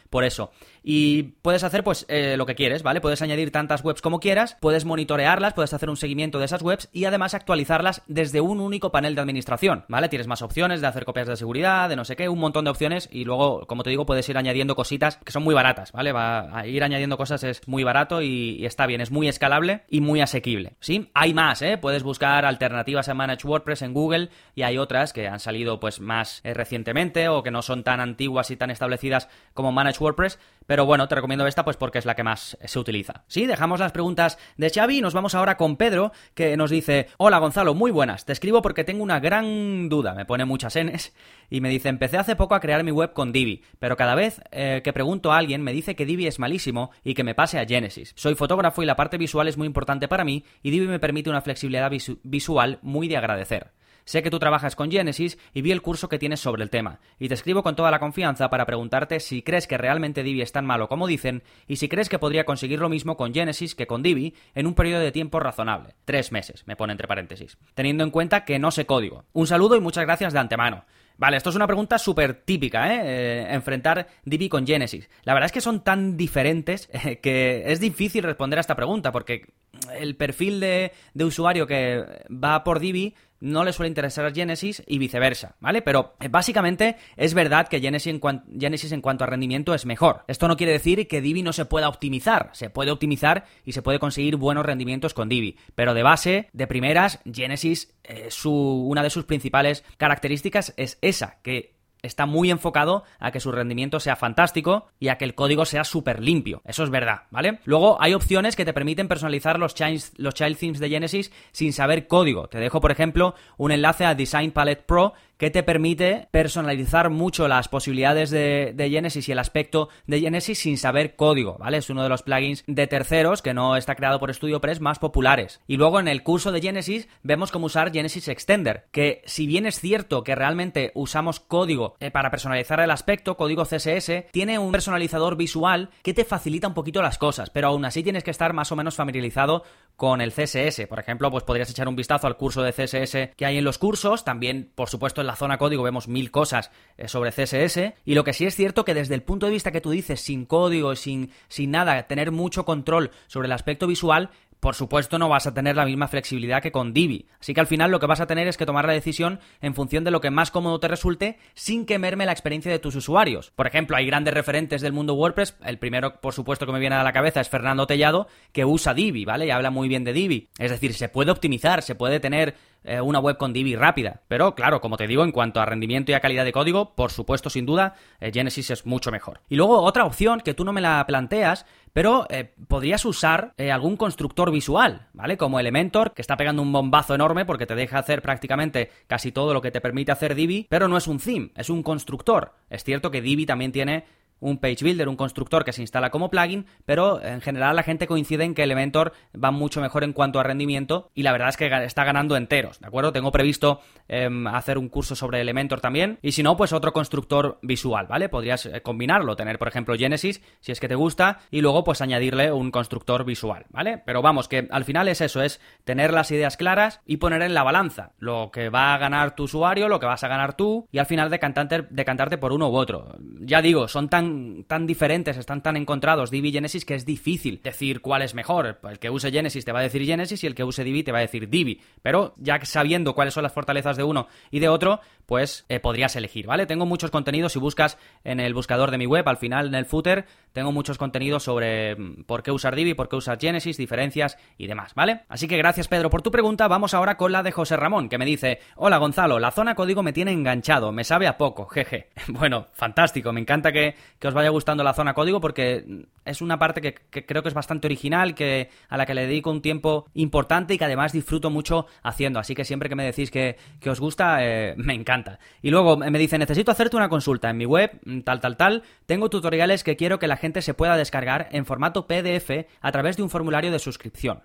por 0.09 0.23
eso. 0.23 0.51
Y 0.83 1.23
puedes 1.41 1.63
hacer 1.63 1.83
pues 1.83 2.05
eh, 2.07 2.35
lo 2.37 2.45
que 2.45 2.55
quieres, 2.55 2.83
¿vale? 2.83 3.01
Puedes 3.01 3.21
añadir 3.21 3.51
tantas 3.51 3.83
webs 3.83 4.01
como 4.01 4.19
quieras, 4.19 4.57
puedes 4.61 4.85
monitorearlas, 4.85 5.53
puedes 5.53 5.73
hacer 5.73 5.89
un 5.89 5.97
seguimiento 5.97 6.39
de 6.39 6.45
esas 6.45 6.61
webs 6.61 6.89
y 6.93 7.05
además 7.05 7.33
actualizarlas 7.33 8.01
desde 8.07 8.41
un 8.41 8.59
único 8.59 8.91
panel 8.91 9.15
de 9.15 9.21
administración, 9.21 9.85
¿vale? 9.87 10.09
Tienes 10.09 10.27
más 10.27 10.41
opciones 10.41 10.81
de 10.81 10.87
hacer 10.87 11.05
copias 11.05 11.27
de 11.27 11.35
seguridad, 11.35 11.89
de 11.89 11.95
no 11.95 12.05
sé 12.05 12.15
qué, 12.15 12.29
un 12.29 12.39
montón 12.39 12.65
de 12.65 12.71
opciones 12.71 13.09
y 13.11 13.25
luego, 13.25 13.65
como 13.67 13.83
te 13.83 13.89
digo, 13.89 14.05
puedes 14.05 14.27
ir 14.29 14.37
añadiendo 14.37 14.75
cositas 14.75 15.17
que 15.17 15.31
son 15.31 15.43
muy 15.43 15.55
baratas, 15.55 15.91
¿vale? 15.91 16.11
Va 16.11 16.57
a 16.57 16.67
ir 16.67 16.83
añadiendo 16.83 17.17
cosas 17.17 17.43
es 17.43 17.67
muy 17.67 17.83
barato 17.83 18.21
y, 18.21 18.65
está 18.65 18.85
bien, 18.85 19.01
es 19.01 19.11
muy 19.11 19.27
escalable 19.27 19.83
y 19.89 20.01
muy 20.01 20.21
asequible, 20.21 20.75
¿sí? 20.79 21.09
Hay 21.13 21.33
más, 21.33 21.61
¿eh? 21.61 21.77
Puedes 21.77 22.03
buscar 22.03 22.45
alternativas 22.45 23.09
a 23.09 23.13
Manage 23.13 23.47
WordPress 23.47 23.81
en 23.81 23.93
Google 23.93 24.29
y 24.55 24.63
hay 24.63 24.77
otras 24.77 25.13
que 25.13 25.27
han 25.27 25.39
salido 25.39 25.79
pues 25.79 25.99
más 25.99 26.41
eh, 26.43 26.53
recientemente 26.53 27.27
o 27.27 27.43
que 27.43 27.51
no 27.51 27.61
son 27.61 27.83
tan 27.83 27.99
antiguas 27.99 28.51
y 28.51 28.57
tan 28.57 28.69
establecidas 28.69 29.22
como 29.53 29.71
Manage 29.71 30.03
WordPress, 30.03 30.39
pero 30.65 30.85
bueno, 30.85 31.07
te 31.07 31.15
recomiendo 31.15 31.45
esta 31.45 31.63
pues 31.63 31.77
porque 31.77 31.99
es 31.99 32.05
la 32.05 32.15
que 32.15 32.23
más 32.23 32.57
se 32.63 32.79
utiliza. 32.79 33.23
Sí, 33.27 33.45
dejamos 33.45 33.79
las 33.79 33.91
preguntas 33.91 34.37
de 34.57 34.69
Xavi 34.69 34.97
y 34.97 35.01
nos 35.01 35.13
vamos 35.13 35.35
ahora 35.35 35.57
con 35.57 35.77
Pedro, 35.77 36.11
que 36.33 36.57
nos 36.57 36.71
dice, 36.71 37.07
hola 37.17 37.39
Gonzalo, 37.39 37.73
muy 37.73 37.91
buenas, 37.91 38.25
te 38.25 38.33
escribo 38.33 38.61
porque 38.61 38.83
tengo 38.83 39.03
una 39.03 39.19
gran 39.19 39.89
duda, 39.89 40.13
me 40.13 40.25
pone 40.25 40.45
muchas 40.45 40.77
Ns, 40.77 41.13
y 41.49 41.61
me 41.61 41.69
dice, 41.69 41.89
empecé 41.89 42.17
hace 42.17 42.35
poco 42.35 42.55
a 42.55 42.59
crear 42.59 42.83
mi 42.83 42.91
web 42.91 43.13
con 43.13 43.31
Divi, 43.31 43.63
pero 43.79 43.97
cada 43.97 44.15
vez 44.15 44.41
eh, 44.51 44.81
que 44.83 44.93
pregunto 44.93 45.31
a 45.31 45.37
alguien 45.37 45.61
me 45.61 45.73
dice 45.73 45.95
que 45.95 46.05
Divi 46.05 46.27
es 46.27 46.39
malísimo 46.39 46.91
y 47.03 47.13
que 47.13 47.23
me 47.23 47.35
pase 47.35 47.59
a 47.59 47.65
Genesis. 47.65 48.13
Soy 48.15 48.35
fotógrafo 48.35 48.81
y 48.81 48.85
la 48.85 48.95
parte 48.95 49.17
visual 49.17 49.47
es 49.47 49.57
muy 49.57 49.67
importante 49.67 50.07
para 50.07 50.23
mí 50.23 50.43
y 50.61 50.71
Divi 50.71 50.87
me 50.87 50.99
permite 50.99 51.29
una 51.29 51.41
flexibilidad 51.41 51.91
visual 52.23 52.79
muy 52.81 53.07
de 53.07 53.17
agradecer. 53.17 53.71
Sé 54.05 54.21
que 54.21 54.29
tú 54.29 54.39
trabajas 54.39 54.75
con 54.75 54.91
Genesis 54.91 55.37
y 55.53 55.61
vi 55.61 55.71
el 55.71 55.81
curso 55.81 56.09
que 56.09 56.19
tienes 56.19 56.39
sobre 56.39 56.63
el 56.63 56.69
tema, 56.69 56.99
y 57.19 57.27
te 57.27 57.33
escribo 57.33 57.63
con 57.63 57.75
toda 57.75 57.91
la 57.91 57.99
confianza 57.99 58.49
para 58.49 58.65
preguntarte 58.65 59.19
si 59.19 59.41
crees 59.41 59.67
que 59.67 59.77
realmente 59.77 60.23
Divi 60.23 60.41
es 60.41 60.51
tan 60.51 60.65
malo 60.65 60.87
como 60.87 61.07
dicen, 61.07 61.43
y 61.67 61.77
si 61.77 61.87
crees 61.87 62.09
que 62.09 62.19
podría 62.19 62.45
conseguir 62.45 62.79
lo 62.79 62.89
mismo 62.89 63.17
con 63.17 63.33
Genesis 63.33 63.75
que 63.75 63.87
con 63.87 64.03
Divi 64.03 64.33
en 64.55 64.67
un 64.67 64.75
periodo 64.75 65.01
de 65.01 65.11
tiempo 65.11 65.39
razonable. 65.39 65.95
Tres 66.05 66.31
meses, 66.31 66.63
me 66.67 66.75
pone 66.75 66.91
entre 66.93 67.07
paréntesis. 67.07 67.57
Teniendo 67.73 68.03
en 68.03 68.11
cuenta 68.11 68.45
que 68.45 68.59
no 68.59 68.71
sé 68.71 68.85
código. 68.85 69.25
Un 69.33 69.47
saludo 69.47 69.75
y 69.75 69.81
muchas 69.81 70.05
gracias 70.05 70.33
de 70.33 70.39
antemano. 70.39 70.85
Vale, 71.17 71.37
esto 71.37 71.51
es 71.51 71.55
una 71.55 71.67
pregunta 71.67 71.99
súper 71.99 72.33
típica, 72.33 72.93
¿eh? 72.93 73.01
¿eh? 73.03 73.47
Enfrentar 73.51 74.07
Divi 74.25 74.49
con 74.49 74.65
Genesis. 74.65 75.09
La 75.23 75.33
verdad 75.33 75.45
es 75.45 75.51
que 75.51 75.61
son 75.61 75.83
tan 75.83 76.17
diferentes 76.17 76.89
eh, 76.91 77.19
que 77.19 77.71
es 77.71 77.79
difícil 77.79 78.23
responder 78.23 78.57
a 78.57 78.61
esta 78.61 78.75
pregunta, 78.75 79.11
porque 79.11 79.53
el 79.97 80.15
perfil 80.15 80.59
de, 80.59 80.91
usuario 81.15 81.67
que 81.67 82.03
va 82.29 82.63
por 82.63 82.79
Divi 82.79 83.15
no 83.39 83.65
le 83.65 83.73
suele 83.73 83.89
interesar 83.89 84.33
Genesis 84.33 84.81
y 84.87 84.99
viceversa, 84.99 85.57
¿vale? 85.59 85.81
Pero 85.81 86.15
eh, 86.21 86.29
básicamente 86.29 86.95
es 87.17 87.33
verdad 87.33 87.67
que 87.67 87.81
Genesis 87.81 88.13
en, 88.13 88.41
Genesis 88.57 88.93
en 88.93 89.01
cuanto 89.01 89.25
a 89.25 89.27
rendimiento 89.27 89.73
es 89.73 89.85
mejor. 89.85 90.23
Esto 90.27 90.47
no 90.47 90.55
quiere 90.55 90.71
decir 90.71 91.09
que 91.09 91.19
Divi 91.19 91.43
no 91.43 91.51
se 91.51 91.65
pueda 91.65 91.89
optimizar, 91.89 92.51
se 92.53 92.69
puede 92.69 92.91
optimizar 92.91 93.43
y 93.65 93.73
se 93.73 93.81
puede 93.81 93.99
conseguir 93.99 94.37
buenos 94.37 94.65
rendimientos 94.65 95.13
con 95.13 95.27
Divi, 95.27 95.57
pero 95.75 95.93
de 95.93 96.03
base, 96.03 96.49
de 96.53 96.67
primeras, 96.67 97.19
Genesis, 97.29 97.93
eh, 98.05 98.27
su, 98.29 98.53
una 98.53 99.03
de 99.03 99.09
sus 99.09 99.25
principales 99.25 99.83
características 99.97 100.73
es 100.77 100.97
esa, 101.01 101.39
que 101.43 101.72
está 102.03 102.25
muy 102.25 102.51
enfocado 102.51 103.03
a 103.19 103.31
que 103.31 103.39
su 103.39 103.51
rendimiento 103.51 103.99
sea 103.99 104.15
fantástico 104.15 104.87
y 104.99 105.07
a 105.07 105.17
que 105.17 105.25
el 105.25 105.33
código 105.33 105.65
sea 105.65 105.83
súper 105.83 106.21
limpio. 106.21 106.61
Eso 106.65 106.83
es 106.83 106.89
verdad, 106.89 107.23
¿vale? 107.31 107.59
Luego 107.63 107.99
hay 108.01 108.13
opciones 108.13 108.55
que 108.55 108.65
te 108.65 108.73
permiten 108.73 109.07
personalizar 109.07 109.57
los, 109.57 109.73
los 110.17 110.33
child 110.33 110.57
themes 110.57 110.79
de 110.79 110.89
Genesis 110.89 111.31
sin 111.51 111.73
saber 111.73 112.07
código. 112.07 112.47
Te 112.49 112.59
dejo, 112.59 112.81
por 112.81 112.91
ejemplo, 112.91 113.33
un 113.57 113.71
enlace 113.71 114.05
a 114.05 114.15
Design 114.15 114.51
Palette 114.51 114.85
Pro 114.85 115.13
que 115.37 115.49
te 115.49 115.63
permite 115.63 116.27
personalizar 116.31 117.09
mucho 117.09 117.47
las 117.47 117.67
posibilidades 117.67 118.29
de, 118.29 118.73
Genesis 118.93 119.27
y 119.27 119.31
el 119.31 119.39
aspecto 119.39 119.89
de 120.05 120.19
Genesis 120.19 120.59
sin 120.59 120.77
saber 120.77 121.15
código, 121.15 121.57
¿vale? 121.57 121.77
Es 121.77 121.89
uno 121.89 122.03
de 122.03 122.09
los 122.09 122.21
plugins 122.21 122.63
de 122.67 122.87
terceros 122.87 123.41
que 123.41 123.53
no 123.53 123.75
está 123.75 123.95
creado 123.95 124.19
por 124.19 124.33
StudioPress 124.33 124.81
más 124.81 124.99
populares. 124.99 125.61
Y 125.67 125.77
luego 125.77 125.99
en 125.99 126.07
el 126.07 126.23
curso 126.23 126.51
de 126.51 126.61
Genesis 126.61 127.07
vemos 127.23 127.51
cómo 127.51 127.67
usar 127.67 127.91
Genesis 127.91 128.27
Extender, 128.27 128.85
que 128.91 129.21
si 129.25 129.47
bien 129.47 129.65
es 129.65 129.79
cierto 129.79 130.23
que 130.23 130.35
realmente 130.35 130.91
usamos 130.93 131.39
código 131.39 131.95
eh, 131.99 132.11
para 132.11 132.29
personalizar 132.29 132.79
el 132.79 132.91
aspecto, 132.91 133.35
código 133.37 133.65
CSS, 133.65 134.25
tiene 134.31 134.59
un 134.59 134.71
personalizador 134.71 135.35
visual 135.35 135.89
que 136.03 136.13
te 136.13 136.25
facilita 136.25 136.67
un 136.67 136.73
poquito 136.73 137.01
las 137.01 137.17
cosas, 137.17 137.49
pero 137.49 137.67
aún 137.67 137.85
así 137.85 138.03
tienes 138.03 138.23
que 138.23 138.31
estar 138.31 138.53
más 138.53 138.71
o 138.71 138.75
menos 138.75 138.95
familiarizado 138.95 139.63
con 139.95 140.21
el 140.21 140.31
CSS. 140.31 140.87
Por 140.87 140.99
ejemplo, 140.99 141.31
pues 141.31 141.43
podrías 141.43 141.69
echar 141.69 141.87
un 141.87 141.95
vistazo 141.95 142.27
al 142.27 142.37
curso 142.37 142.61
de 142.61 142.73
CSS 142.73 143.35
que 143.35 143.45
hay 143.45 143.57
en 143.57 143.63
los 143.63 143.77
cursos, 143.77 144.23
también, 144.23 144.71
por 144.75 144.89
supuesto, 144.89 145.22
en 145.23 145.27
la 145.27 145.35
zona 145.35 145.57
código 145.57 145.83
vemos 145.83 146.07
mil 146.07 146.31
cosas 146.31 146.71
eh, 146.97 147.07
sobre 147.07 147.31
CSS, 147.31 147.93
y 148.05 148.13
lo 148.13 148.23
que 148.23 148.33
sí 148.33 148.45
es 148.45 148.55
cierto 148.55 148.85
que 148.85 148.93
desde 148.93 149.15
el 149.15 149.23
punto 149.23 149.47
de 149.47 149.51
vista 149.51 149.71
que 149.71 149.81
tú 149.81 149.91
dices, 149.91 150.21
sin 150.21 150.45
código, 150.45 150.95
sin, 150.95 151.31
sin 151.47 151.71
nada, 151.71 152.03
tener 152.03 152.31
mucho 152.31 152.65
control 152.65 153.11
sobre 153.27 153.47
el 153.47 153.51
aspecto 153.51 153.87
visual, 153.87 154.29
por 154.63 154.75
supuesto 154.75 155.19
no 155.19 155.27
vas 155.27 155.45
a 155.45 155.53
tener 155.53 155.75
la 155.75 155.83
misma 155.83 156.07
flexibilidad 156.07 156.61
que 156.61 156.71
con 156.71 156.93
Divi. 156.93 157.25
Así 157.37 157.53
que 157.53 157.59
al 157.59 157.67
final 157.67 157.91
lo 157.91 157.99
que 157.99 158.05
vas 158.05 158.21
a 158.21 158.27
tener 158.27 158.47
es 158.47 158.55
que 158.55 158.65
tomar 158.65 158.85
la 158.85 158.93
decisión 158.93 159.41
en 159.59 159.75
función 159.75 160.05
de 160.05 160.11
lo 160.11 160.21
que 160.21 160.31
más 160.31 160.51
cómodo 160.51 160.79
te 160.79 160.87
resulte 160.87 161.37
sin 161.53 161.85
que 161.85 161.99
merme 161.99 162.25
la 162.25 162.31
experiencia 162.31 162.71
de 162.71 162.79
tus 162.79 162.95
usuarios. 162.95 163.51
Por 163.51 163.67
ejemplo, 163.67 163.97
hay 163.97 164.05
grandes 164.05 164.33
referentes 164.33 164.81
del 164.81 164.93
mundo 164.93 165.15
WordPress. 165.15 165.57
El 165.65 165.79
primero, 165.79 166.21
por 166.21 166.33
supuesto, 166.33 166.65
que 166.65 166.71
me 166.71 166.79
viene 166.79 166.95
a 166.95 167.03
la 167.03 167.11
cabeza 167.11 167.41
es 167.41 167.49
Fernando 167.49 167.87
Tellado, 167.87 168.27
que 168.53 168.63
usa 168.63 168.93
Divi, 168.93 169.25
¿vale? 169.25 169.47
Y 169.47 169.51
habla 169.51 169.69
muy 169.69 169.89
bien 169.89 170.05
de 170.05 170.13
Divi. 170.13 170.47
Es 170.57 170.71
decir, 170.71 170.93
se 170.93 171.09
puede 171.09 171.31
optimizar, 171.31 171.81
se 171.81 171.95
puede 171.95 172.21
tener 172.21 172.55
eh, 172.85 172.99
una 172.99 173.19
web 173.19 173.37
con 173.37 173.53
Divi 173.53 173.75
rápida. 173.75 174.21
Pero 174.27 174.55
claro, 174.55 174.81
como 174.81 174.97
te 174.97 175.07
digo, 175.07 175.23
en 175.23 175.31
cuanto 175.31 175.61
a 175.61 175.65
rendimiento 175.65 176.11
y 176.11 176.15
a 176.15 176.19
calidad 176.19 176.43
de 176.43 176.51
código, 176.51 176.95
por 176.95 177.11
supuesto, 177.11 177.49
sin 177.49 177.65
duda, 177.65 177.95
eh, 178.19 178.31
Genesis 178.33 178.71
es 178.71 178.85
mucho 178.85 179.11
mejor. 179.11 179.39
Y 179.49 179.55
luego 179.55 179.81
otra 179.81 180.05
opción 180.05 180.41
que 180.41 180.53
tú 180.53 180.65
no 180.65 180.73
me 180.73 180.81
la 180.81 181.05
planteas, 181.05 181.65
pero 181.93 182.25
eh, 182.29 182.53
podrías 182.67 183.05
usar 183.05 183.53
algún 183.71 183.97
constructor 183.97 184.51
visual, 184.51 185.07
¿vale? 185.13 185.37
Como 185.37 185.59
Elementor, 185.59 186.13
que 186.13 186.21
está 186.21 186.35
pegando 186.35 186.61
un 186.61 186.71
bombazo 186.71 187.15
enorme 187.15 187.45
porque 187.45 187.65
te 187.65 187.75
deja 187.75 187.99
hacer 187.99 188.21
prácticamente 188.21 188.91
casi 189.07 189.31
todo 189.31 189.53
lo 189.53 189.61
que 189.61 189.71
te 189.71 189.81
permite 189.81 190.11
hacer 190.11 190.35
Divi, 190.35 190.67
pero 190.69 190.87
no 190.87 190.97
es 190.97 191.07
un 191.07 191.19
theme, 191.19 191.51
es 191.55 191.69
un 191.69 191.83
constructor. 191.83 192.53
Es 192.69 192.83
cierto 192.83 193.11
que 193.11 193.21
Divi 193.21 193.45
también 193.45 193.71
tiene 193.71 194.05
un 194.43 194.57
page 194.57 194.83
builder, 194.83 195.07
un 195.07 195.15
constructor 195.15 195.63
que 195.63 195.71
se 195.71 195.81
instala 195.81 196.09
como 196.09 196.29
plugin, 196.29 196.65
pero 196.85 197.23
en 197.23 197.41
general 197.41 197.75
la 197.75 197.83
gente 197.83 198.07
coincide 198.07 198.43
en 198.43 198.53
que 198.53 198.63
Elementor 198.63 199.13
va 199.41 199.51
mucho 199.51 199.79
mejor 199.79 200.03
en 200.03 200.11
cuanto 200.11 200.39
a 200.39 200.43
rendimiento 200.43 201.11
y 201.15 201.23
la 201.23 201.31
verdad 201.31 201.49
es 201.49 201.57
que 201.57 201.67
está 201.85 202.03
ganando 202.03 202.35
enteros, 202.35 202.79
¿de 202.79 202.87
acuerdo? 202.87 203.13
Tengo 203.13 203.31
previsto 203.31 203.79
em, 204.07 204.47
hacer 204.47 204.77
un 204.77 204.89
curso 204.89 205.15
sobre 205.15 205.41
Elementor 205.41 205.81
también 205.81 206.19
y 206.21 206.33
si 206.33 206.43
no, 206.43 206.57
pues 206.57 206.73
otro 206.73 206.93
constructor 206.93 207.59
visual, 207.61 208.07
¿vale? 208.07 208.29
Podrías 208.29 208.65
eh, 208.65 208.81
combinarlo, 208.81 209.35
tener 209.35 209.57
por 209.59 209.67
ejemplo 209.67 209.95
Genesis, 209.95 210.41
si 210.59 210.71
es 210.71 210.79
que 210.79 210.87
te 210.87 210.95
gusta, 210.95 211.39
y 211.51 211.61
luego 211.61 211.83
pues 211.83 212.01
añadirle 212.01 212.51
un 212.51 212.71
constructor 212.71 213.25
visual, 213.25 213.65
¿vale? 213.69 214.01
Pero 214.05 214.21
vamos, 214.21 214.47
que 214.47 214.67
al 214.69 214.85
final 214.85 215.07
es 215.07 215.21
eso, 215.21 215.41
es 215.41 215.61
tener 215.83 216.13
las 216.13 216.31
ideas 216.31 216.57
claras 216.57 217.01
y 217.05 217.17
poner 217.17 217.41
en 217.41 217.53
la 217.53 217.63
balanza 217.63 218.11
lo 218.17 218.51
que 218.51 218.69
va 218.69 218.93
a 218.93 218.97
ganar 218.97 219.35
tu 219.35 219.43
usuario, 219.43 219.87
lo 219.87 219.99
que 219.99 220.05
vas 220.05 220.23
a 220.23 220.27
ganar 220.27 220.55
tú 220.55 220.87
y 220.91 220.99
al 220.99 221.05
final 221.05 221.29
decantarte, 221.29 221.87
decantarte 221.89 222.37
por 222.37 222.51
uno 222.53 222.69
u 222.69 222.75
otro. 222.75 223.15
Ya 223.39 223.61
digo, 223.61 223.87
son 223.87 224.09
tan 224.09 224.33
tan, 224.67 224.85
diferentes, 224.87 225.37
están 225.37 225.61
tan 225.61 225.77
encontrados 225.77 226.31
Divi 226.31 226.49
y 226.49 226.51
Genesis 226.51 226.85
que 226.85 226.95
es 226.95 227.05
difícil 227.05 227.61
decir 227.63 228.01
cuál 228.01 228.21
es 228.21 228.33
mejor. 228.33 228.79
El 228.83 228.99
que 228.99 229.09
use 229.09 229.31
Genesis 229.31 229.65
te 229.65 229.71
va 229.71 229.79
a 229.79 229.83
decir 229.83 230.03
Genesis 230.05 230.43
y 230.43 230.47
el 230.47 230.55
que 230.55 230.63
use 230.63 230.83
Divi 230.83 231.03
te 231.03 231.11
va 231.11 231.19
a 231.19 231.21
decir 231.21 231.49
Divi. 231.49 231.81
Pero 232.01 232.33
ya 232.37 232.63
sabiendo 232.63 233.13
cuáles 233.13 233.33
son 233.33 233.43
las 233.43 233.53
fortalezas 233.53 233.92
de 233.97 234.03
uno 234.03 234.27
y 234.51 234.59
de 234.59 234.69
otro, 234.69 234.99
pues 235.25 235.65
eh, 235.69 235.79
podrías 235.79 236.15
elegir, 236.15 236.47
¿vale? 236.47 236.65
Tengo 236.65 236.85
muchos 236.85 237.11
contenidos, 237.11 237.53
si 237.53 237.59
buscas 237.59 237.97
en 238.23 238.39
el 238.39 238.53
buscador 238.53 238.91
de 238.91 238.97
mi 238.97 239.05
web, 239.05 239.27
al 239.27 239.37
final 239.37 239.67
en 239.67 239.75
el 239.75 239.85
footer, 239.85 240.25
tengo 240.51 240.71
muchos 240.71 240.97
contenidos 240.97 241.43
sobre 241.43 241.95
mm, 241.95 242.23
por 242.25 242.43
qué 242.43 242.51
usar 242.51 242.75
Divi, 242.75 242.93
por 242.93 243.09
qué 243.09 243.15
usar 243.15 243.39
Genesis, 243.39 243.77
diferencias 243.77 244.37
y 244.57 244.67
demás, 244.67 244.93
¿vale? 244.95 245.21
Así 245.29 245.47
que 245.47 245.57
gracias 245.57 245.87
Pedro 245.87 246.09
por 246.09 246.21
tu 246.21 246.31
pregunta, 246.31 246.67
vamos 246.67 246.93
ahora 246.93 247.17
con 247.17 247.31
la 247.31 247.43
de 247.43 247.51
José 247.51 247.77
Ramón, 247.77 248.09
que 248.09 248.17
me 248.17 248.25
dice, 248.25 248.59
hola 248.75 248.97
Gonzalo, 248.97 249.39
la 249.39 249.51
zona 249.51 249.75
código 249.75 250.03
me 250.03 250.13
tiene 250.13 250.31
enganchado, 250.31 250.91
me 250.91 251.03
sabe 251.03 251.27
a 251.27 251.37
poco, 251.37 251.65
jeje. 251.67 252.09
Bueno, 252.43 252.67
fantástico, 252.73 253.31
me 253.31 253.41
encanta 253.41 253.71
que, 253.71 253.95
os 254.23 254.33
vaya 254.33 254.49
gustando 254.49 254.83
la 254.83 254.93
zona 254.93 255.13
código 255.13 255.39
porque 255.39 256.05
es 256.25 256.41
una 256.41 256.57
parte 256.57 256.81
que, 256.81 257.25
creo 257.25 257.41
que 257.41 257.49
es 257.49 257.53
bastante 257.53 257.87
original, 257.87 258.33
que 258.35 258.69
a 258.89 258.97
la 258.97 259.05
que 259.05 259.13
le 259.13 259.27
dedico 259.27 259.51
un 259.51 259.61
tiempo 259.61 260.09
importante 260.13 260.73
y 260.73 260.77
que 260.77 260.85
además 260.85 261.13
disfruto 261.13 261.49
mucho 261.49 261.85
haciendo, 262.01 262.39
así 262.39 262.55
que 262.55 262.65
siempre 262.65 262.89
que 262.89 262.95
me 262.95 263.05
decís 263.05 263.31
que, 263.31 263.57
os 263.89 263.99
gusta, 263.99 264.43
eh, 264.43 264.73
me 264.77 264.93
encanta. 264.93 265.39
Y 265.61 265.71
luego 265.71 265.97
me 265.97 266.19
dice, 266.19 266.37
necesito 266.37 266.71
hacerte 266.71 266.95
una 266.95 267.09
consulta 267.09 267.49
en 267.49 267.57
mi 267.57 267.65
web, 267.65 267.99
mm, 268.05 268.21
tal, 268.21 268.39
tal, 268.39 268.57
tal. 268.57 268.83
Tengo 269.05 269.29
tutoriales 269.29 269.83
que 269.83 269.95
quiero 269.95 270.19
que 270.19 270.27
la 270.27 270.37
gente 270.37 270.61
se 270.61 270.73
pueda 270.73 270.97
descargar 270.97 271.47
en 271.51 271.65
formato 271.65 272.07
PDF 272.07 272.67
a 272.81 272.91
través 272.91 273.17
de 273.17 273.23
un 273.23 273.29
formulario 273.29 273.71
de 273.71 273.79
suscripción. 273.79 274.43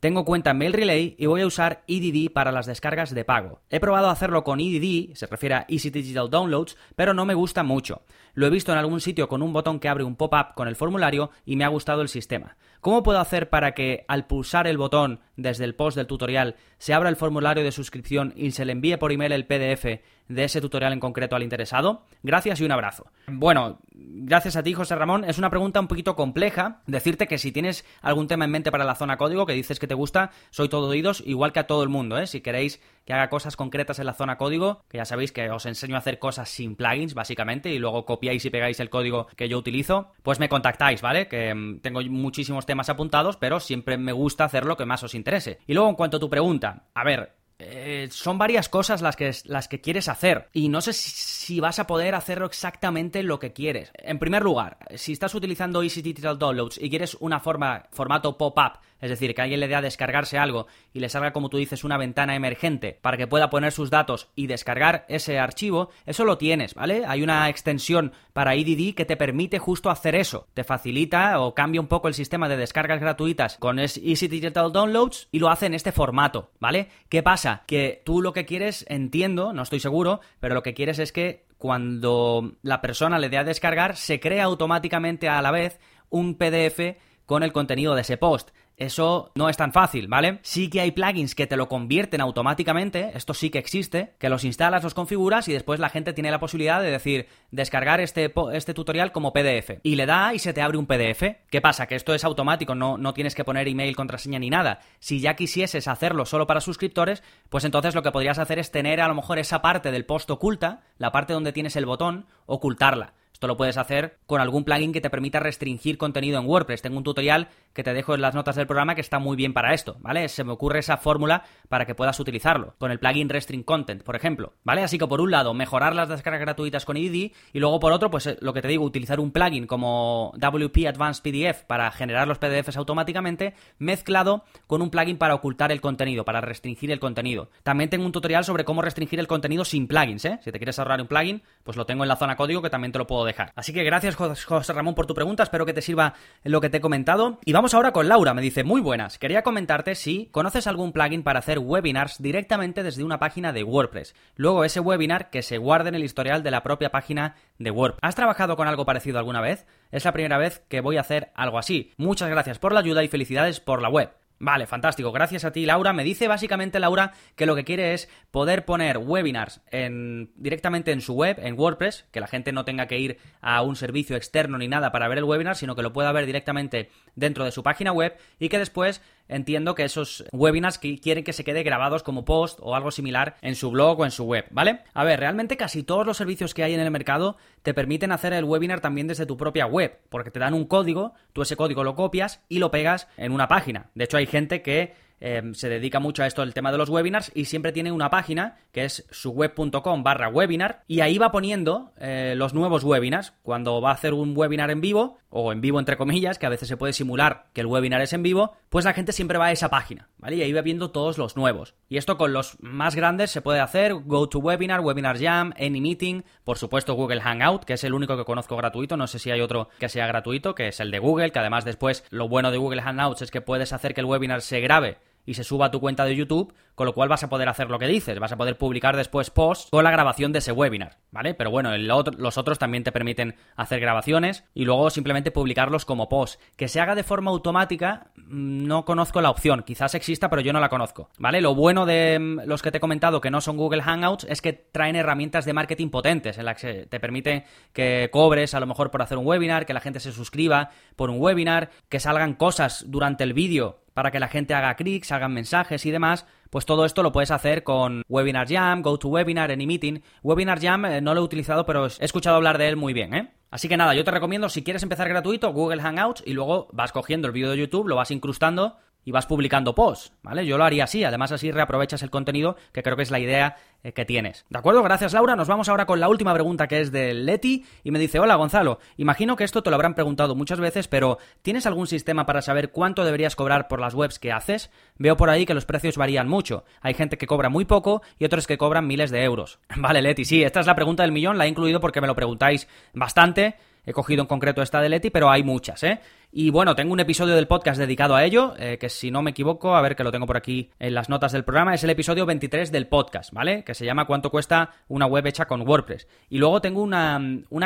Tengo 0.00 0.24
cuenta 0.24 0.52
en 0.52 0.58
MailRelay 0.58 1.16
y 1.18 1.26
voy 1.26 1.40
a 1.40 1.46
usar 1.46 1.82
EDD 1.88 2.30
para 2.32 2.52
las 2.52 2.66
descargas 2.66 3.12
de 3.12 3.24
pago. 3.24 3.62
He 3.68 3.80
probado 3.80 4.10
hacerlo 4.10 4.44
con 4.44 4.60
EDD, 4.60 5.16
se 5.16 5.26
refiere 5.26 5.56
a 5.56 5.66
Easy 5.68 5.90
Digital 5.90 6.30
Downloads, 6.30 6.76
pero 6.94 7.14
no 7.14 7.24
me 7.24 7.34
gusta 7.34 7.64
mucho. 7.64 8.02
Lo 8.34 8.46
he 8.46 8.50
visto 8.50 8.70
en 8.70 8.78
algún 8.78 9.00
sitio 9.00 9.28
con 9.28 9.42
un 9.42 9.52
botón 9.52 9.80
que 9.80 9.88
abre 9.88 10.04
un 10.04 10.14
pop-up 10.14 10.54
con 10.54 10.68
el 10.68 10.76
formulario 10.76 11.32
y 11.44 11.56
me 11.56 11.64
ha 11.64 11.68
gustado 11.68 12.00
el 12.00 12.08
sistema. 12.08 12.56
¿Cómo 12.80 13.02
puedo 13.02 13.18
hacer 13.18 13.50
para 13.50 13.72
que 13.72 14.04
al 14.06 14.28
pulsar 14.28 14.68
el 14.68 14.78
botón 14.78 15.18
desde 15.36 15.64
el 15.64 15.74
post 15.74 15.96
del 15.96 16.06
tutorial 16.06 16.54
se 16.78 16.94
abra 16.94 17.08
el 17.08 17.16
formulario 17.16 17.64
de 17.64 17.72
suscripción 17.72 18.32
y 18.36 18.52
se 18.52 18.64
le 18.64 18.70
envíe 18.70 18.98
por 18.98 19.10
email 19.10 19.32
el 19.32 19.46
PDF 19.46 20.00
de 20.28 20.44
ese 20.44 20.60
tutorial 20.60 20.92
en 20.92 21.00
concreto 21.00 21.36
al 21.36 21.42
interesado? 21.42 22.02
Gracias 22.22 22.60
y 22.60 22.64
un 22.64 22.72
abrazo. 22.72 23.06
Bueno, 23.26 23.78
gracias 23.92 24.56
a 24.56 24.62
ti, 24.62 24.74
José 24.74 24.94
Ramón. 24.94 25.24
Es 25.24 25.38
una 25.38 25.50
pregunta 25.50 25.80
un 25.80 25.88
poquito 25.88 26.16
compleja. 26.16 26.82
Decirte 26.86 27.26
que 27.26 27.38
si 27.38 27.52
tienes 27.52 27.84
algún 28.02 28.28
tema 28.28 28.44
en 28.44 28.50
mente 28.50 28.70
para 28.70 28.84
la 28.84 28.94
zona 28.94 29.16
código 29.16 29.46
que 29.46 29.52
dices 29.52 29.78
que 29.78 29.86
te 29.86 29.94
gusta, 29.94 30.30
soy 30.50 30.68
todo 30.68 30.88
oídos, 30.88 31.22
igual 31.26 31.52
que 31.52 31.60
a 31.60 31.66
todo 31.66 31.82
el 31.82 31.88
mundo, 31.88 32.18
¿eh? 32.18 32.26
Si 32.26 32.40
queréis 32.40 32.80
que 33.04 33.14
haga 33.14 33.30
cosas 33.30 33.56
concretas 33.56 33.98
en 33.98 34.06
la 34.06 34.12
zona 34.12 34.36
código, 34.36 34.82
que 34.88 34.98
ya 34.98 35.06
sabéis 35.06 35.32
que 35.32 35.48
os 35.50 35.64
enseño 35.64 35.94
a 35.94 35.98
hacer 36.00 36.18
cosas 36.18 36.50
sin 36.50 36.76
plugins, 36.76 37.14
básicamente, 37.14 37.72
y 37.72 37.78
luego 37.78 38.04
copiáis 38.04 38.44
y 38.44 38.50
pegáis 38.50 38.80
el 38.80 38.90
código 38.90 39.28
que 39.34 39.48
yo 39.48 39.56
utilizo, 39.56 40.12
pues 40.22 40.38
me 40.38 40.50
contactáis, 40.50 41.00
¿vale? 41.00 41.26
Que 41.26 41.54
mm, 41.54 41.80
tengo 41.80 42.02
muchísimos 42.02 42.66
temas 42.66 42.90
apuntados, 42.90 43.38
pero 43.38 43.60
siempre 43.60 43.96
me 43.96 44.12
gusta 44.12 44.44
hacer 44.44 44.66
lo 44.66 44.76
que 44.76 44.84
más 44.84 45.02
os 45.02 45.14
interese. 45.14 45.58
Y 45.66 45.74
luego, 45.74 45.88
en 45.88 45.96
cuanto 45.96 46.18
a 46.18 46.20
tu 46.20 46.28
pregunta, 46.28 46.84
a 46.94 47.04
ver, 47.04 47.37
eh, 47.60 48.08
son 48.12 48.38
varias 48.38 48.68
cosas 48.68 49.02
las 49.02 49.16
que, 49.16 49.32
las 49.44 49.66
que 49.66 49.80
quieres 49.80 50.08
hacer 50.08 50.48
y 50.52 50.68
no 50.68 50.80
sé 50.80 50.92
si, 50.92 51.58
vas 51.58 51.78
a 51.78 51.86
poder 51.86 52.14
hacerlo 52.14 52.46
exactamente 52.46 53.22
lo 53.22 53.38
que 53.38 53.52
quieres. 53.52 53.90
En 53.94 54.18
primer 54.18 54.42
lugar, 54.42 54.78
si 54.94 55.12
estás 55.12 55.34
utilizando 55.34 55.82
Easy 55.82 56.02
Digital 56.02 56.38
Downloads 56.38 56.78
y 56.80 56.88
quieres 56.88 57.16
una 57.20 57.40
forma, 57.40 57.86
formato 57.90 58.38
pop-up, 58.38 58.78
es 59.00 59.10
decir, 59.10 59.34
que 59.34 59.42
alguien 59.42 59.60
le 59.60 59.68
dé 59.68 59.74
a 59.74 59.82
descargarse 59.82 60.38
algo 60.38 60.66
y 60.92 61.00
le 61.00 61.08
salga, 61.08 61.32
como 61.32 61.48
tú 61.48 61.56
dices, 61.56 61.84
una 61.84 61.96
ventana 61.96 62.34
emergente 62.34 62.98
para 63.00 63.16
que 63.16 63.26
pueda 63.26 63.50
poner 63.50 63.72
sus 63.72 63.90
datos 63.90 64.28
y 64.34 64.46
descargar 64.46 65.04
ese 65.08 65.38
archivo, 65.38 65.90
eso 66.06 66.24
lo 66.24 66.38
tienes, 66.38 66.74
¿vale? 66.74 67.04
Hay 67.06 67.22
una 67.22 67.48
extensión 67.48 68.12
para 68.32 68.54
EDD 68.54 68.94
que 68.94 69.04
te 69.04 69.16
permite 69.16 69.58
justo 69.58 69.90
hacer 69.90 70.14
eso. 70.14 70.48
Te 70.54 70.64
facilita 70.64 71.40
o 71.40 71.54
cambia 71.54 71.80
un 71.80 71.88
poco 71.88 72.08
el 72.08 72.14
sistema 72.14 72.48
de 72.48 72.56
descargas 72.56 73.00
gratuitas 73.00 73.56
con 73.58 73.78
Easy 73.78 74.28
Digital 74.28 74.72
Downloads 74.72 75.28
y 75.32 75.38
lo 75.38 75.50
hace 75.50 75.66
en 75.66 75.74
este 75.74 75.92
formato, 75.92 76.50
¿vale? 76.60 76.88
¿Qué 77.08 77.22
pasa? 77.22 77.62
Que 77.66 78.02
tú 78.04 78.22
lo 78.22 78.32
que 78.32 78.46
quieres, 78.46 78.84
entiendo, 78.88 79.52
no 79.52 79.62
estoy 79.62 79.80
seguro, 79.80 80.20
pero 80.40 80.54
lo 80.54 80.62
que 80.62 80.74
quieres 80.74 80.98
es 80.98 81.12
que 81.12 81.46
cuando 81.58 82.52
la 82.62 82.80
persona 82.80 83.18
le 83.18 83.28
dé 83.28 83.38
a 83.38 83.44
descargar, 83.44 83.96
se 83.96 84.20
crea 84.20 84.44
automáticamente 84.44 85.28
a 85.28 85.42
la 85.42 85.50
vez 85.50 85.80
un 86.08 86.36
PDF 86.36 86.96
con 87.26 87.42
el 87.42 87.52
contenido 87.52 87.94
de 87.94 88.02
ese 88.02 88.16
post. 88.16 88.50
Eso 88.78 89.32
no 89.34 89.48
es 89.48 89.56
tan 89.56 89.72
fácil, 89.72 90.06
¿vale? 90.06 90.38
Sí 90.42 90.70
que 90.70 90.80
hay 90.80 90.92
plugins 90.92 91.34
que 91.34 91.48
te 91.48 91.56
lo 91.56 91.68
convierten 91.68 92.20
automáticamente, 92.20 93.10
esto 93.14 93.34
sí 93.34 93.50
que 93.50 93.58
existe, 93.58 94.14
que 94.20 94.28
los 94.28 94.44
instalas, 94.44 94.84
los 94.84 94.94
configuras 94.94 95.48
y 95.48 95.52
después 95.52 95.80
la 95.80 95.88
gente 95.88 96.12
tiene 96.12 96.30
la 96.30 96.38
posibilidad 96.38 96.80
de 96.80 96.92
decir, 96.92 97.26
descargar 97.50 98.00
este, 98.00 98.32
este 98.52 98.74
tutorial 98.74 99.10
como 99.10 99.32
PDF. 99.32 99.80
Y 99.82 99.96
le 99.96 100.06
da 100.06 100.32
y 100.32 100.38
se 100.38 100.52
te 100.52 100.62
abre 100.62 100.78
un 100.78 100.86
PDF. 100.86 101.24
¿Qué 101.50 101.60
pasa? 101.60 101.88
Que 101.88 101.96
esto 101.96 102.14
es 102.14 102.22
automático, 102.22 102.76
no, 102.76 102.96
no 102.98 103.14
tienes 103.14 103.34
que 103.34 103.44
poner 103.44 103.66
email, 103.66 103.96
contraseña 103.96 104.38
ni 104.38 104.48
nada. 104.48 104.78
Si 105.00 105.18
ya 105.18 105.34
quisieses 105.34 105.88
hacerlo 105.88 106.24
solo 106.24 106.46
para 106.46 106.60
suscriptores, 106.60 107.24
pues 107.48 107.64
entonces 107.64 107.96
lo 107.96 108.04
que 108.04 108.12
podrías 108.12 108.38
hacer 108.38 108.60
es 108.60 108.70
tener 108.70 109.00
a 109.00 109.08
lo 109.08 109.14
mejor 109.14 109.40
esa 109.40 109.60
parte 109.60 109.90
del 109.90 110.06
post 110.06 110.30
oculta, 110.30 110.82
la 110.98 111.10
parte 111.10 111.32
donde 111.32 111.52
tienes 111.52 111.74
el 111.74 111.86
botón, 111.86 112.26
ocultarla. 112.46 113.14
Esto 113.38 113.46
lo 113.46 113.56
puedes 113.56 113.76
hacer 113.76 114.18
con 114.26 114.40
algún 114.40 114.64
plugin 114.64 114.92
que 114.92 115.00
te 115.00 115.10
permita 115.10 115.38
restringir 115.38 115.96
contenido 115.96 116.40
en 116.40 116.46
WordPress. 116.46 116.82
Tengo 116.82 116.98
un 116.98 117.04
tutorial 117.04 117.46
que 117.72 117.84
te 117.84 117.94
dejo 117.94 118.16
en 118.16 118.20
las 118.20 118.34
notas 118.34 118.56
del 118.56 118.66
programa 118.66 118.96
que 118.96 119.00
está 119.00 119.20
muy 119.20 119.36
bien 119.36 119.52
para 119.52 119.74
esto, 119.74 119.96
¿vale? 120.00 120.28
Se 120.28 120.42
me 120.42 120.50
ocurre 120.50 120.80
esa 120.80 120.96
fórmula 120.96 121.44
para 121.68 121.86
que 121.86 121.94
puedas 121.94 122.18
utilizarlo, 122.18 122.74
con 122.78 122.90
el 122.90 122.98
plugin 122.98 123.28
Restring 123.28 123.62
Content, 123.62 124.02
por 124.02 124.16
ejemplo, 124.16 124.54
¿vale? 124.64 124.82
Así 124.82 124.98
que 124.98 125.06
por 125.06 125.20
un 125.20 125.30
lado, 125.30 125.54
mejorar 125.54 125.94
las 125.94 126.08
descargas 126.08 126.40
gratuitas 126.40 126.84
con 126.84 126.96
EDD 126.96 127.30
y 127.52 127.60
luego 127.60 127.78
por 127.78 127.92
otro, 127.92 128.10
pues 128.10 128.26
eh, 128.26 128.36
lo 128.40 128.52
que 128.52 128.60
te 128.60 128.66
digo, 128.66 128.84
utilizar 128.84 129.20
un 129.20 129.30
plugin 129.30 129.68
como 129.68 130.32
WP 130.36 130.88
Advanced 130.88 131.22
PDF 131.22 131.62
para 131.62 131.92
generar 131.92 132.26
los 132.26 132.38
PDFs 132.38 132.76
automáticamente, 132.76 133.54
mezclado 133.78 134.42
con 134.66 134.82
un 134.82 134.90
plugin 134.90 135.16
para 135.16 135.36
ocultar 135.36 135.70
el 135.70 135.80
contenido, 135.80 136.24
para 136.24 136.40
restringir 136.40 136.90
el 136.90 136.98
contenido. 136.98 137.50
También 137.62 137.88
tengo 137.88 138.04
un 138.04 138.10
tutorial 138.10 138.44
sobre 138.44 138.64
cómo 138.64 138.82
restringir 138.82 139.20
el 139.20 139.28
contenido 139.28 139.64
sin 139.64 139.86
plugins, 139.86 140.24
¿eh? 140.24 140.40
Si 140.42 140.50
te 140.50 140.58
quieres 140.58 140.80
ahorrar 140.80 141.00
un 141.00 141.06
plugin, 141.06 141.40
pues 141.62 141.76
lo 141.76 141.86
tengo 141.86 142.02
en 142.02 142.08
la 142.08 142.16
zona 142.16 142.34
código 142.34 142.62
que 142.62 142.70
también 142.70 142.90
te 142.90 142.98
lo 142.98 143.06
puedo 143.06 143.27
dejar. 143.28 143.52
Así 143.54 143.72
que 143.72 143.84
gracias 143.84 144.16
José 144.16 144.72
Ramón 144.72 144.96
por 144.96 145.06
tu 145.06 145.14
pregunta, 145.14 145.44
espero 145.44 145.64
que 145.64 145.72
te 145.72 145.82
sirva 145.82 146.14
lo 146.42 146.60
que 146.60 146.68
te 146.68 146.78
he 146.78 146.80
comentado. 146.80 147.38
Y 147.44 147.52
vamos 147.52 147.74
ahora 147.74 147.92
con 147.92 148.08
Laura, 148.08 148.34
me 148.34 148.42
dice, 148.42 148.64
muy 148.64 148.80
buenas, 148.80 149.18
quería 149.18 149.42
comentarte 149.42 149.94
si 149.94 150.26
conoces 150.32 150.66
algún 150.66 150.92
plugin 150.92 151.22
para 151.22 151.38
hacer 151.38 151.60
webinars 151.60 152.20
directamente 152.20 152.82
desde 152.82 153.04
una 153.04 153.18
página 153.18 153.52
de 153.52 153.62
WordPress. 153.62 154.14
Luego 154.34 154.64
ese 154.64 154.80
webinar 154.80 155.30
que 155.30 155.42
se 155.42 155.58
guarde 155.58 155.90
en 155.90 155.94
el 155.94 156.04
historial 156.04 156.42
de 156.42 156.50
la 156.50 156.62
propia 156.62 156.90
página 156.90 157.36
de 157.58 157.70
WordPress. 157.70 158.00
¿Has 158.02 158.16
trabajado 158.16 158.56
con 158.56 158.66
algo 158.66 158.84
parecido 158.84 159.18
alguna 159.18 159.40
vez? 159.40 159.66
Es 159.90 160.04
la 160.04 160.12
primera 160.12 160.38
vez 160.38 160.62
que 160.68 160.80
voy 160.80 160.96
a 160.96 161.02
hacer 161.02 161.30
algo 161.34 161.58
así. 161.58 161.92
Muchas 161.96 162.28
gracias 162.28 162.58
por 162.58 162.72
la 162.72 162.80
ayuda 162.80 163.04
y 163.04 163.08
felicidades 163.08 163.60
por 163.60 163.80
la 163.80 163.88
web. 163.88 164.10
Vale, 164.40 164.66
fantástico. 164.66 165.10
Gracias 165.10 165.44
a 165.44 165.50
ti, 165.50 165.66
Laura. 165.66 165.92
Me 165.92 166.04
dice 166.04 166.28
básicamente 166.28 166.78
Laura 166.78 167.12
que 167.34 167.44
lo 167.44 167.56
que 167.56 167.64
quiere 167.64 167.92
es 167.92 168.08
poder 168.30 168.64
poner 168.64 168.98
webinars 168.98 169.60
en, 169.72 170.30
directamente 170.36 170.92
en 170.92 171.00
su 171.00 171.14
web, 171.14 171.38
en 171.40 171.58
WordPress, 171.58 172.06
que 172.12 172.20
la 172.20 172.28
gente 172.28 172.52
no 172.52 172.64
tenga 172.64 172.86
que 172.86 172.98
ir 172.98 173.18
a 173.40 173.62
un 173.62 173.74
servicio 173.74 174.16
externo 174.16 174.56
ni 174.56 174.68
nada 174.68 174.92
para 174.92 175.08
ver 175.08 175.18
el 175.18 175.24
webinar, 175.24 175.56
sino 175.56 175.74
que 175.74 175.82
lo 175.82 175.92
pueda 175.92 176.12
ver 176.12 176.24
directamente 176.26 176.88
dentro 177.16 177.44
de 177.44 177.50
su 177.50 177.64
página 177.64 177.90
web 177.90 178.16
y 178.38 178.48
que 178.48 178.60
después 178.60 179.02
entiendo 179.28 179.74
que 179.74 179.84
esos 179.84 180.24
webinars 180.32 180.78
quieren 180.78 181.24
que 181.24 181.32
se 181.32 181.44
quede 181.44 181.62
grabados 181.62 182.02
como 182.02 182.24
post 182.24 182.58
o 182.62 182.74
algo 182.74 182.90
similar 182.90 183.36
en 183.42 183.54
su 183.54 183.70
blog 183.70 184.00
o 184.00 184.04
en 184.04 184.10
su 184.10 184.24
web, 184.24 184.46
¿vale? 184.50 184.80
A 184.94 185.04
ver, 185.04 185.20
realmente 185.20 185.56
casi 185.56 185.82
todos 185.82 186.06
los 186.06 186.16
servicios 186.16 186.54
que 186.54 186.64
hay 186.64 186.74
en 186.74 186.80
el 186.80 186.90
mercado 186.90 187.36
te 187.62 187.74
permiten 187.74 188.12
hacer 188.12 188.32
el 188.32 188.44
webinar 188.44 188.80
también 188.80 189.06
desde 189.06 189.26
tu 189.26 189.36
propia 189.36 189.66
web, 189.66 190.00
porque 190.08 190.30
te 190.30 190.38
dan 190.38 190.54
un 190.54 190.64
código, 190.64 191.14
tú 191.32 191.42
ese 191.42 191.56
código 191.56 191.84
lo 191.84 191.94
copias 191.94 192.42
y 192.48 192.58
lo 192.58 192.70
pegas 192.70 193.08
en 193.16 193.32
una 193.32 193.48
página. 193.48 193.90
De 193.94 194.04
hecho, 194.04 194.16
hay 194.16 194.26
gente 194.26 194.62
que 194.62 194.94
Em, 195.20 195.54
se 195.54 195.68
dedica 195.68 196.00
mucho 196.00 196.22
a 196.22 196.26
esto 196.26 196.42
el 196.42 196.54
tema 196.54 196.72
de 196.72 196.78
los 196.78 196.88
webinars 196.88 197.32
y 197.34 197.46
siempre 197.46 197.72
tiene 197.72 197.92
una 197.92 198.10
página 198.10 198.56
que 198.72 198.84
es 198.84 199.06
suweb.com 199.10 200.02
barra 200.02 200.28
webinar 200.28 200.84
y 200.86 201.00
ahí 201.00 201.18
va 201.18 201.32
poniendo 201.32 201.92
eh, 201.98 202.34
los 202.36 202.54
nuevos 202.54 202.84
webinars. 202.84 203.32
Cuando 203.42 203.80
va 203.80 203.90
a 203.90 203.94
hacer 203.94 204.14
un 204.14 204.36
webinar 204.36 204.70
en 204.70 204.80
vivo, 204.80 205.18
o 205.30 205.52
en 205.52 205.60
vivo 205.60 205.78
entre 205.78 205.96
comillas, 205.96 206.38
que 206.38 206.46
a 206.46 206.50
veces 206.50 206.68
se 206.68 206.76
puede 206.76 206.92
simular 206.92 207.46
que 207.52 207.60
el 207.60 207.66
webinar 207.66 208.00
es 208.00 208.12
en 208.12 208.22
vivo, 208.22 208.56
pues 208.68 208.84
la 208.84 208.94
gente 208.94 209.12
siempre 209.12 209.38
va 209.38 209.46
a 209.46 209.52
esa 209.52 209.68
página, 209.68 210.08
¿vale? 210.18 210.36
Y 210.36 210.42
ahí 210.42 210.52
va 210.52 210.62
viendo 210.62 210.90
todos 210.90 211.18
los 211.18 211.36
nuevos. 211.36 211.74
Y 211.88 211.98
esto 211.98 212.16
con 212.16 212.32
los 212.32 212.56
más 212.60 212.94
grandes 212.94 213.30
se 213.30 213.42
puede 213.42 213.60
hacer, 213.60 213.94
GoToWebinar, 213.94 214.80
Webinar 214.80 215.18
Jam, 215.18 215.52
AnyMeeting, 215.58 216.24
por 216.44 216.58
supuesto 216.58 216.94
Google 216.94 217.20
Hangout, 217.20 217.64
que 217.64 217.74
es 217.74 217.84
el 217.84 217.94
único 217.94 218.16
que 218.16 218.24
conozco 218.24 218.56
gratuito, 218.56 218.96
no 218.96 219.06
sé 219.06 219.18
si 219.18 219.30
hay 219.30 219.40
otro 219.40 219.68
que 219.78 219.88
sea 219.88 220.06
gratuito, 220.06 220.54
que 220.54 220.68
es 220.68 220.80
el 220.80 220.90
de 220.90 220.98
Google, 220.98 221.30
que 221.30 221.38
además 221.38 221.64
después 221.64 222.04
lo 222.10 222.28
bueno 222.28 222.50
de 222.50 222.58
Google 222.58 222.82
Hangouts 222.82 223.22
es 223.22 223.30
que 223.30 223.40
puedes 223.40 223.72
hacer 223.72 223.94
que 223.94 224.00
el 224.00 224.06
webinar 224.06 224.40
se 224.40 224.60
grabe 224.60 224.98
y 225.28 225.34
se 225.34 225.44
suba 225.44 225.66
a 225.66 225.70
tu 225.70 225.78
cuenta 225.78 226.06
de 226.06 226.16
YouTube, 226.16 226.54
con 226.74 226.86
lo 226.86 226.94
cual 226.94 227.10
vas 227.10 227.22
a 227.22 227.28
poder 227.28 227.50
hacer 227.50 227.68
lo 227.68 227.78
que 227.78 227.86
dices, 227.86 228.18
vas 228.18 228.32
a 228.32 228.38
poder 228.38 228.56
publicar 228.56 228.96
después 228.96 229.28
posts 229.28 229.68
con 229.70 229.84
la 229.84 229.90
grabación 229.90 230.32
de 230.32 230.38
ese 230.38 230.52
webinar, 230.52 230.96
¿vale? 231.10 231.34
Pero 231.34 231.50
bueno, 231.50 231.76
los 231.76 232.38
otros 232.38 232.58
también 232.58 232.82
te 232.82 232.92
permiten 232.92 233.34
hacer 233.54 233.78
grabaciones 233.78 234.44
y 234.54 234.64
luego 234.64 234.88
simplemente 234.88 235.30
publicarlos 235.30 235.84
como 235.84 236.08
post. 236.08 236.40
Que 236.56 236.66
se 236.66 236.80
haga 236.80 236.94
de 236.94 237.02
forma 237.02 237.30
automática, 237.30 238.06
mm, 238.16 238.66
no 238.66 238.86
conozco 238.86 239.20
la 239.20 239.28
opción, 239.28 239.64
quizás 239.64 239.94
exista, 239.94 240.30
pero 240.30 240.40
yo 240.40 240.54
no 240.54 240.60
la 240.60 240.70
conozco, 240.70 241.10
¿vale? 241.18 241.42
Lo 241.42 241.54
bueno 241.54 241.84
de 241.84 242.18
mm, 242.18 242.40
los 242.46 242.62
que 242.62 242.70
te 242.70 242.78
he 242.78 242.80
comentado 242.80 243.20
que 243.20 243.30
no 243.30 243.42
son 243.42 243.58
Google 243.58 243.82
Hangouts 243.82 244.24
es 244.30 244.40
que 244.40 244.54
traen 244.54 244.96
herramientas 244.96 245.44
de 245.44 245.52
marketing 245.52 245.90
potentes 245.90 246.38
en 246.38 246.46
las 246.46 246.58
que 246.58 246.86
te 246.86 247.00
permite 247.00 247.44
que 247.74 248.08
cobres 248.10 248.54
a 248.54 248.60
lo 248.60 248.66
mejor 248.66 248.90
por 248.90 249.02
hacer 249.02 249.18
un 249.18 249.26
webinar, 249.26 249.66
que 249.66 249.74
la 249.74 249.80
gente 249.80 250.00
se 250.00 250.10
suscriba 250.10 250.70
por 250.96 251.10
un 251.10 251.20
webinar, 251.20 251.68
que 251.90 252.00
salgan 252.00 252.32
cosas 252.32 252.86
durante 252.88 253.24
el 253.24 253.34
vídeo 253.34 253.80
para 253.98 254.12
que 254.12 254.20
la 254.20 254.28
gente 254.28 254.54
haga 254.54 254.76
clics, 254.76 255.10
hagan 255.10 255.34
mensajes 255.34 255.84
y 255.84 255.90
demás, 255.90 256.24
pues 256.50 256.64
todo 256.64 256.84
esto 256.84 257.02
lo 257.02 257.10
puedes 257.10 257.32
hacer 257.32 257.64
con 257.64 258.04
Webinar 258.08 258.46
Jam, 258.48 258.80
GoToWebinar, 258.80 259.50
AnyMeeting. 259.50 260.04
Webinar 260.22 260.60
Jam 260.60 260.84
eh, 260.84 261.00
no 261.00 261.14
lo 261.14 261.20
he 261.20 261.24
utilizado, 261.24 261.66
pero 261.66 261.86
he 261.86 262.04
escuchado 262.04 262.36
hablar 262.36 262.58
de 262.58 262.68
él 262.68 262.76
muy 262.76 262.92
bien, 262.92 263.12
¿eh? 263.12 263.32
Así 263.50 263.68
que 263.68 263.76
nada, 263.76 263.94
yo 263.94 264.04
te 264.04 264.12
recomiendo, 264.12 264.48
si 264.48 264.62
quieres 264.62 264.84
empezar 264.84 265.08
gratuito, 265.08 265.52
Google 265.52 265.82
Hangouts 265.82 266.22
y 266.24 266.32
luego 266.32 266.68
vas 266.70 266.92
cogiendo 266.92 267.26
el 267.26 267.32
vídeo 267.32 267.50
de 267.50 267.58
YouTube, 267.58 267.88
lo 267.88 267.96
vas 267.96 268.12
incrustando 268.12 268.76
y 269.08 269.10
vas 269.10 269.24
publicando 269.24 269.74
posts, 269.74 270.12
¿vale? 270.22 270.44
Yo 270.44 270.58
lo 270.58 270.64
haría 270.64 270.84
así, 270.84 271.02
además 271.02 271.32
así 271.32 271.50
reaprovechas 271.50 272.02
el 272.02 272.10
contenido, 272.10 272.56
que 272.74 272.82
creo 272.82 272.94
que 272.94 273.04
es 273.04 273.10
la 273.10 273.18
idea 273.18 273.56
eh, 273.82 273.94
que 273.94 274.04
tienes. 274.04 274.44
¿De 274.50 274.58
acuerdo? 274.58 274.82
Gracias 274.82 275.14
Laura. 275.14 275.34
Nos 275.34 275.48
vamos 275.48 275.70
ahora 275.70 275.86
con 275.86 275.98
la 275.98 276.10
última 276.10 276.34
pregunta 276.34 276.68
que 276.68 276.82
es 276.82 276.92
de 276.92 277.14
Leti 277.14 277.64
y 277.84 277.90
me 277.90 277.98
dice, 277.98 278.18
hola 278.18 278.34
Gonzalo, 278.34 278.80
imagino 278.98 279.34
que 279.34 279.44
esto 279.44 279.62
te 279.62 279.70
lo 279.70 279.76
habrán 279.76 279.94
preguntado 279.94 280.34
muchas 280.34 280.60
veces, 280.60 280.88
pero 280.88 281.16
¿tienes 281.40 281.64
algún 281.64 281.86
sistema 281.86 282.26
para 282.26 282.42
saber 282.42 282.70
cuánto 282.70 283.02
deberías 283.02 283.34
cobrar 283.34 283.66
por 283.66 283.80
las 283.80 283.94
webs 283.94 284.18
que 284.18 284.30
haces? 284.30 284.70
Veo 284.98 285.16
por 285.16 285.30
ahí 285.30 285.46
que 285.46 285.54
los 285.54 285.64
precios 285.64 285.96
varían 285.96 286.28
mucho. 286.28 286.66
Hay 286.82 286.92
gente 286.92 287.16
que 287.16 287.26
cobra 287.26 287.48
muy 287.48 287.64
poco 287.64 288.02
y 288.18 288.26
otros 288.26 288.46
que 288.46 288.58
cobran 288.58 288.86
miles 288.86 289.10
de 289.10 289.24
euros. 289.24 289.58
Vale, 289.76 290.02
Leti, 290.02 290.26
sí, 290.26 290.42
esta 290.42 290.60
es 290.60 290.66
la 290.66 290.74
pregunta 290.74 291.02
del 291.02 291.12
millón, 291.12 291.38
la 291.38 291.46
he 291.46 291.48
incluido 291.48 291.80
porque 291.80 292.02
me 292.02 292.08
lo 292.08 292.14
preguntáis 292.14 292.68
bastante. 292.92 293.56
He 293.88 293.94
cogido 293.94 294.20
en 294.20 294.26
concreto 294.26 294.60
esta 294.60 294.82
de 294.82 294.90
Leti, 294.90 295.08
pero 295.08 295.30
hay 295.30 295.42
muchas, 295.42 295.82
¿eh? 295.82 295.98
Y 296.30 296.50
bueno, 296.50 296.76
tengo 296.76 296.92
un 296.92 297.00
episodio 297.00 297.34
del 297.34 297.46
podcast 297.46 297.80
dedicado 297.80 298.14
a 298.14 298.22
ello, 298.22 298.52
eh, 298.58 298.76
que 298.76 298.90
si 298.90 299.10
no 299.10 299.22
me 299.22 299.30
equivoco, 299.30 299.74
a 299.74 299.80
ver 299.80 299.96
que 299.96 300.04
lo 300.04 300.12
tengo 300.12 300.26
por 300.26 300.36
aquí 300.36 300.68
en 300.78 300.92
las 300.92 301.08
notas 301.08 301.32
del 301.32 301.42
programa, 301.42 301.72
es 301.72 301.84
el 301.84 301.90
episodio 301.90 302.26
23 302.26 302.70
del 302.70 302.86
podcast, 302.86 303.32
¿vale? 303.32 303.64
Que 303.64 303.74
se 303.74 303.86
llama 303.86 304.04
¿Cuánto 304.04 304.30
cuesta 304.30 304.72
una 304.88 305.06
web 305.06 305.26
hecha 305.26 305.46
con 305.46 305.66
WordPress? 305.66 306.06
Y 306.28 306.36
luego 306.36 306.60
tengo 306.60 306.82
una, 306.82 307.18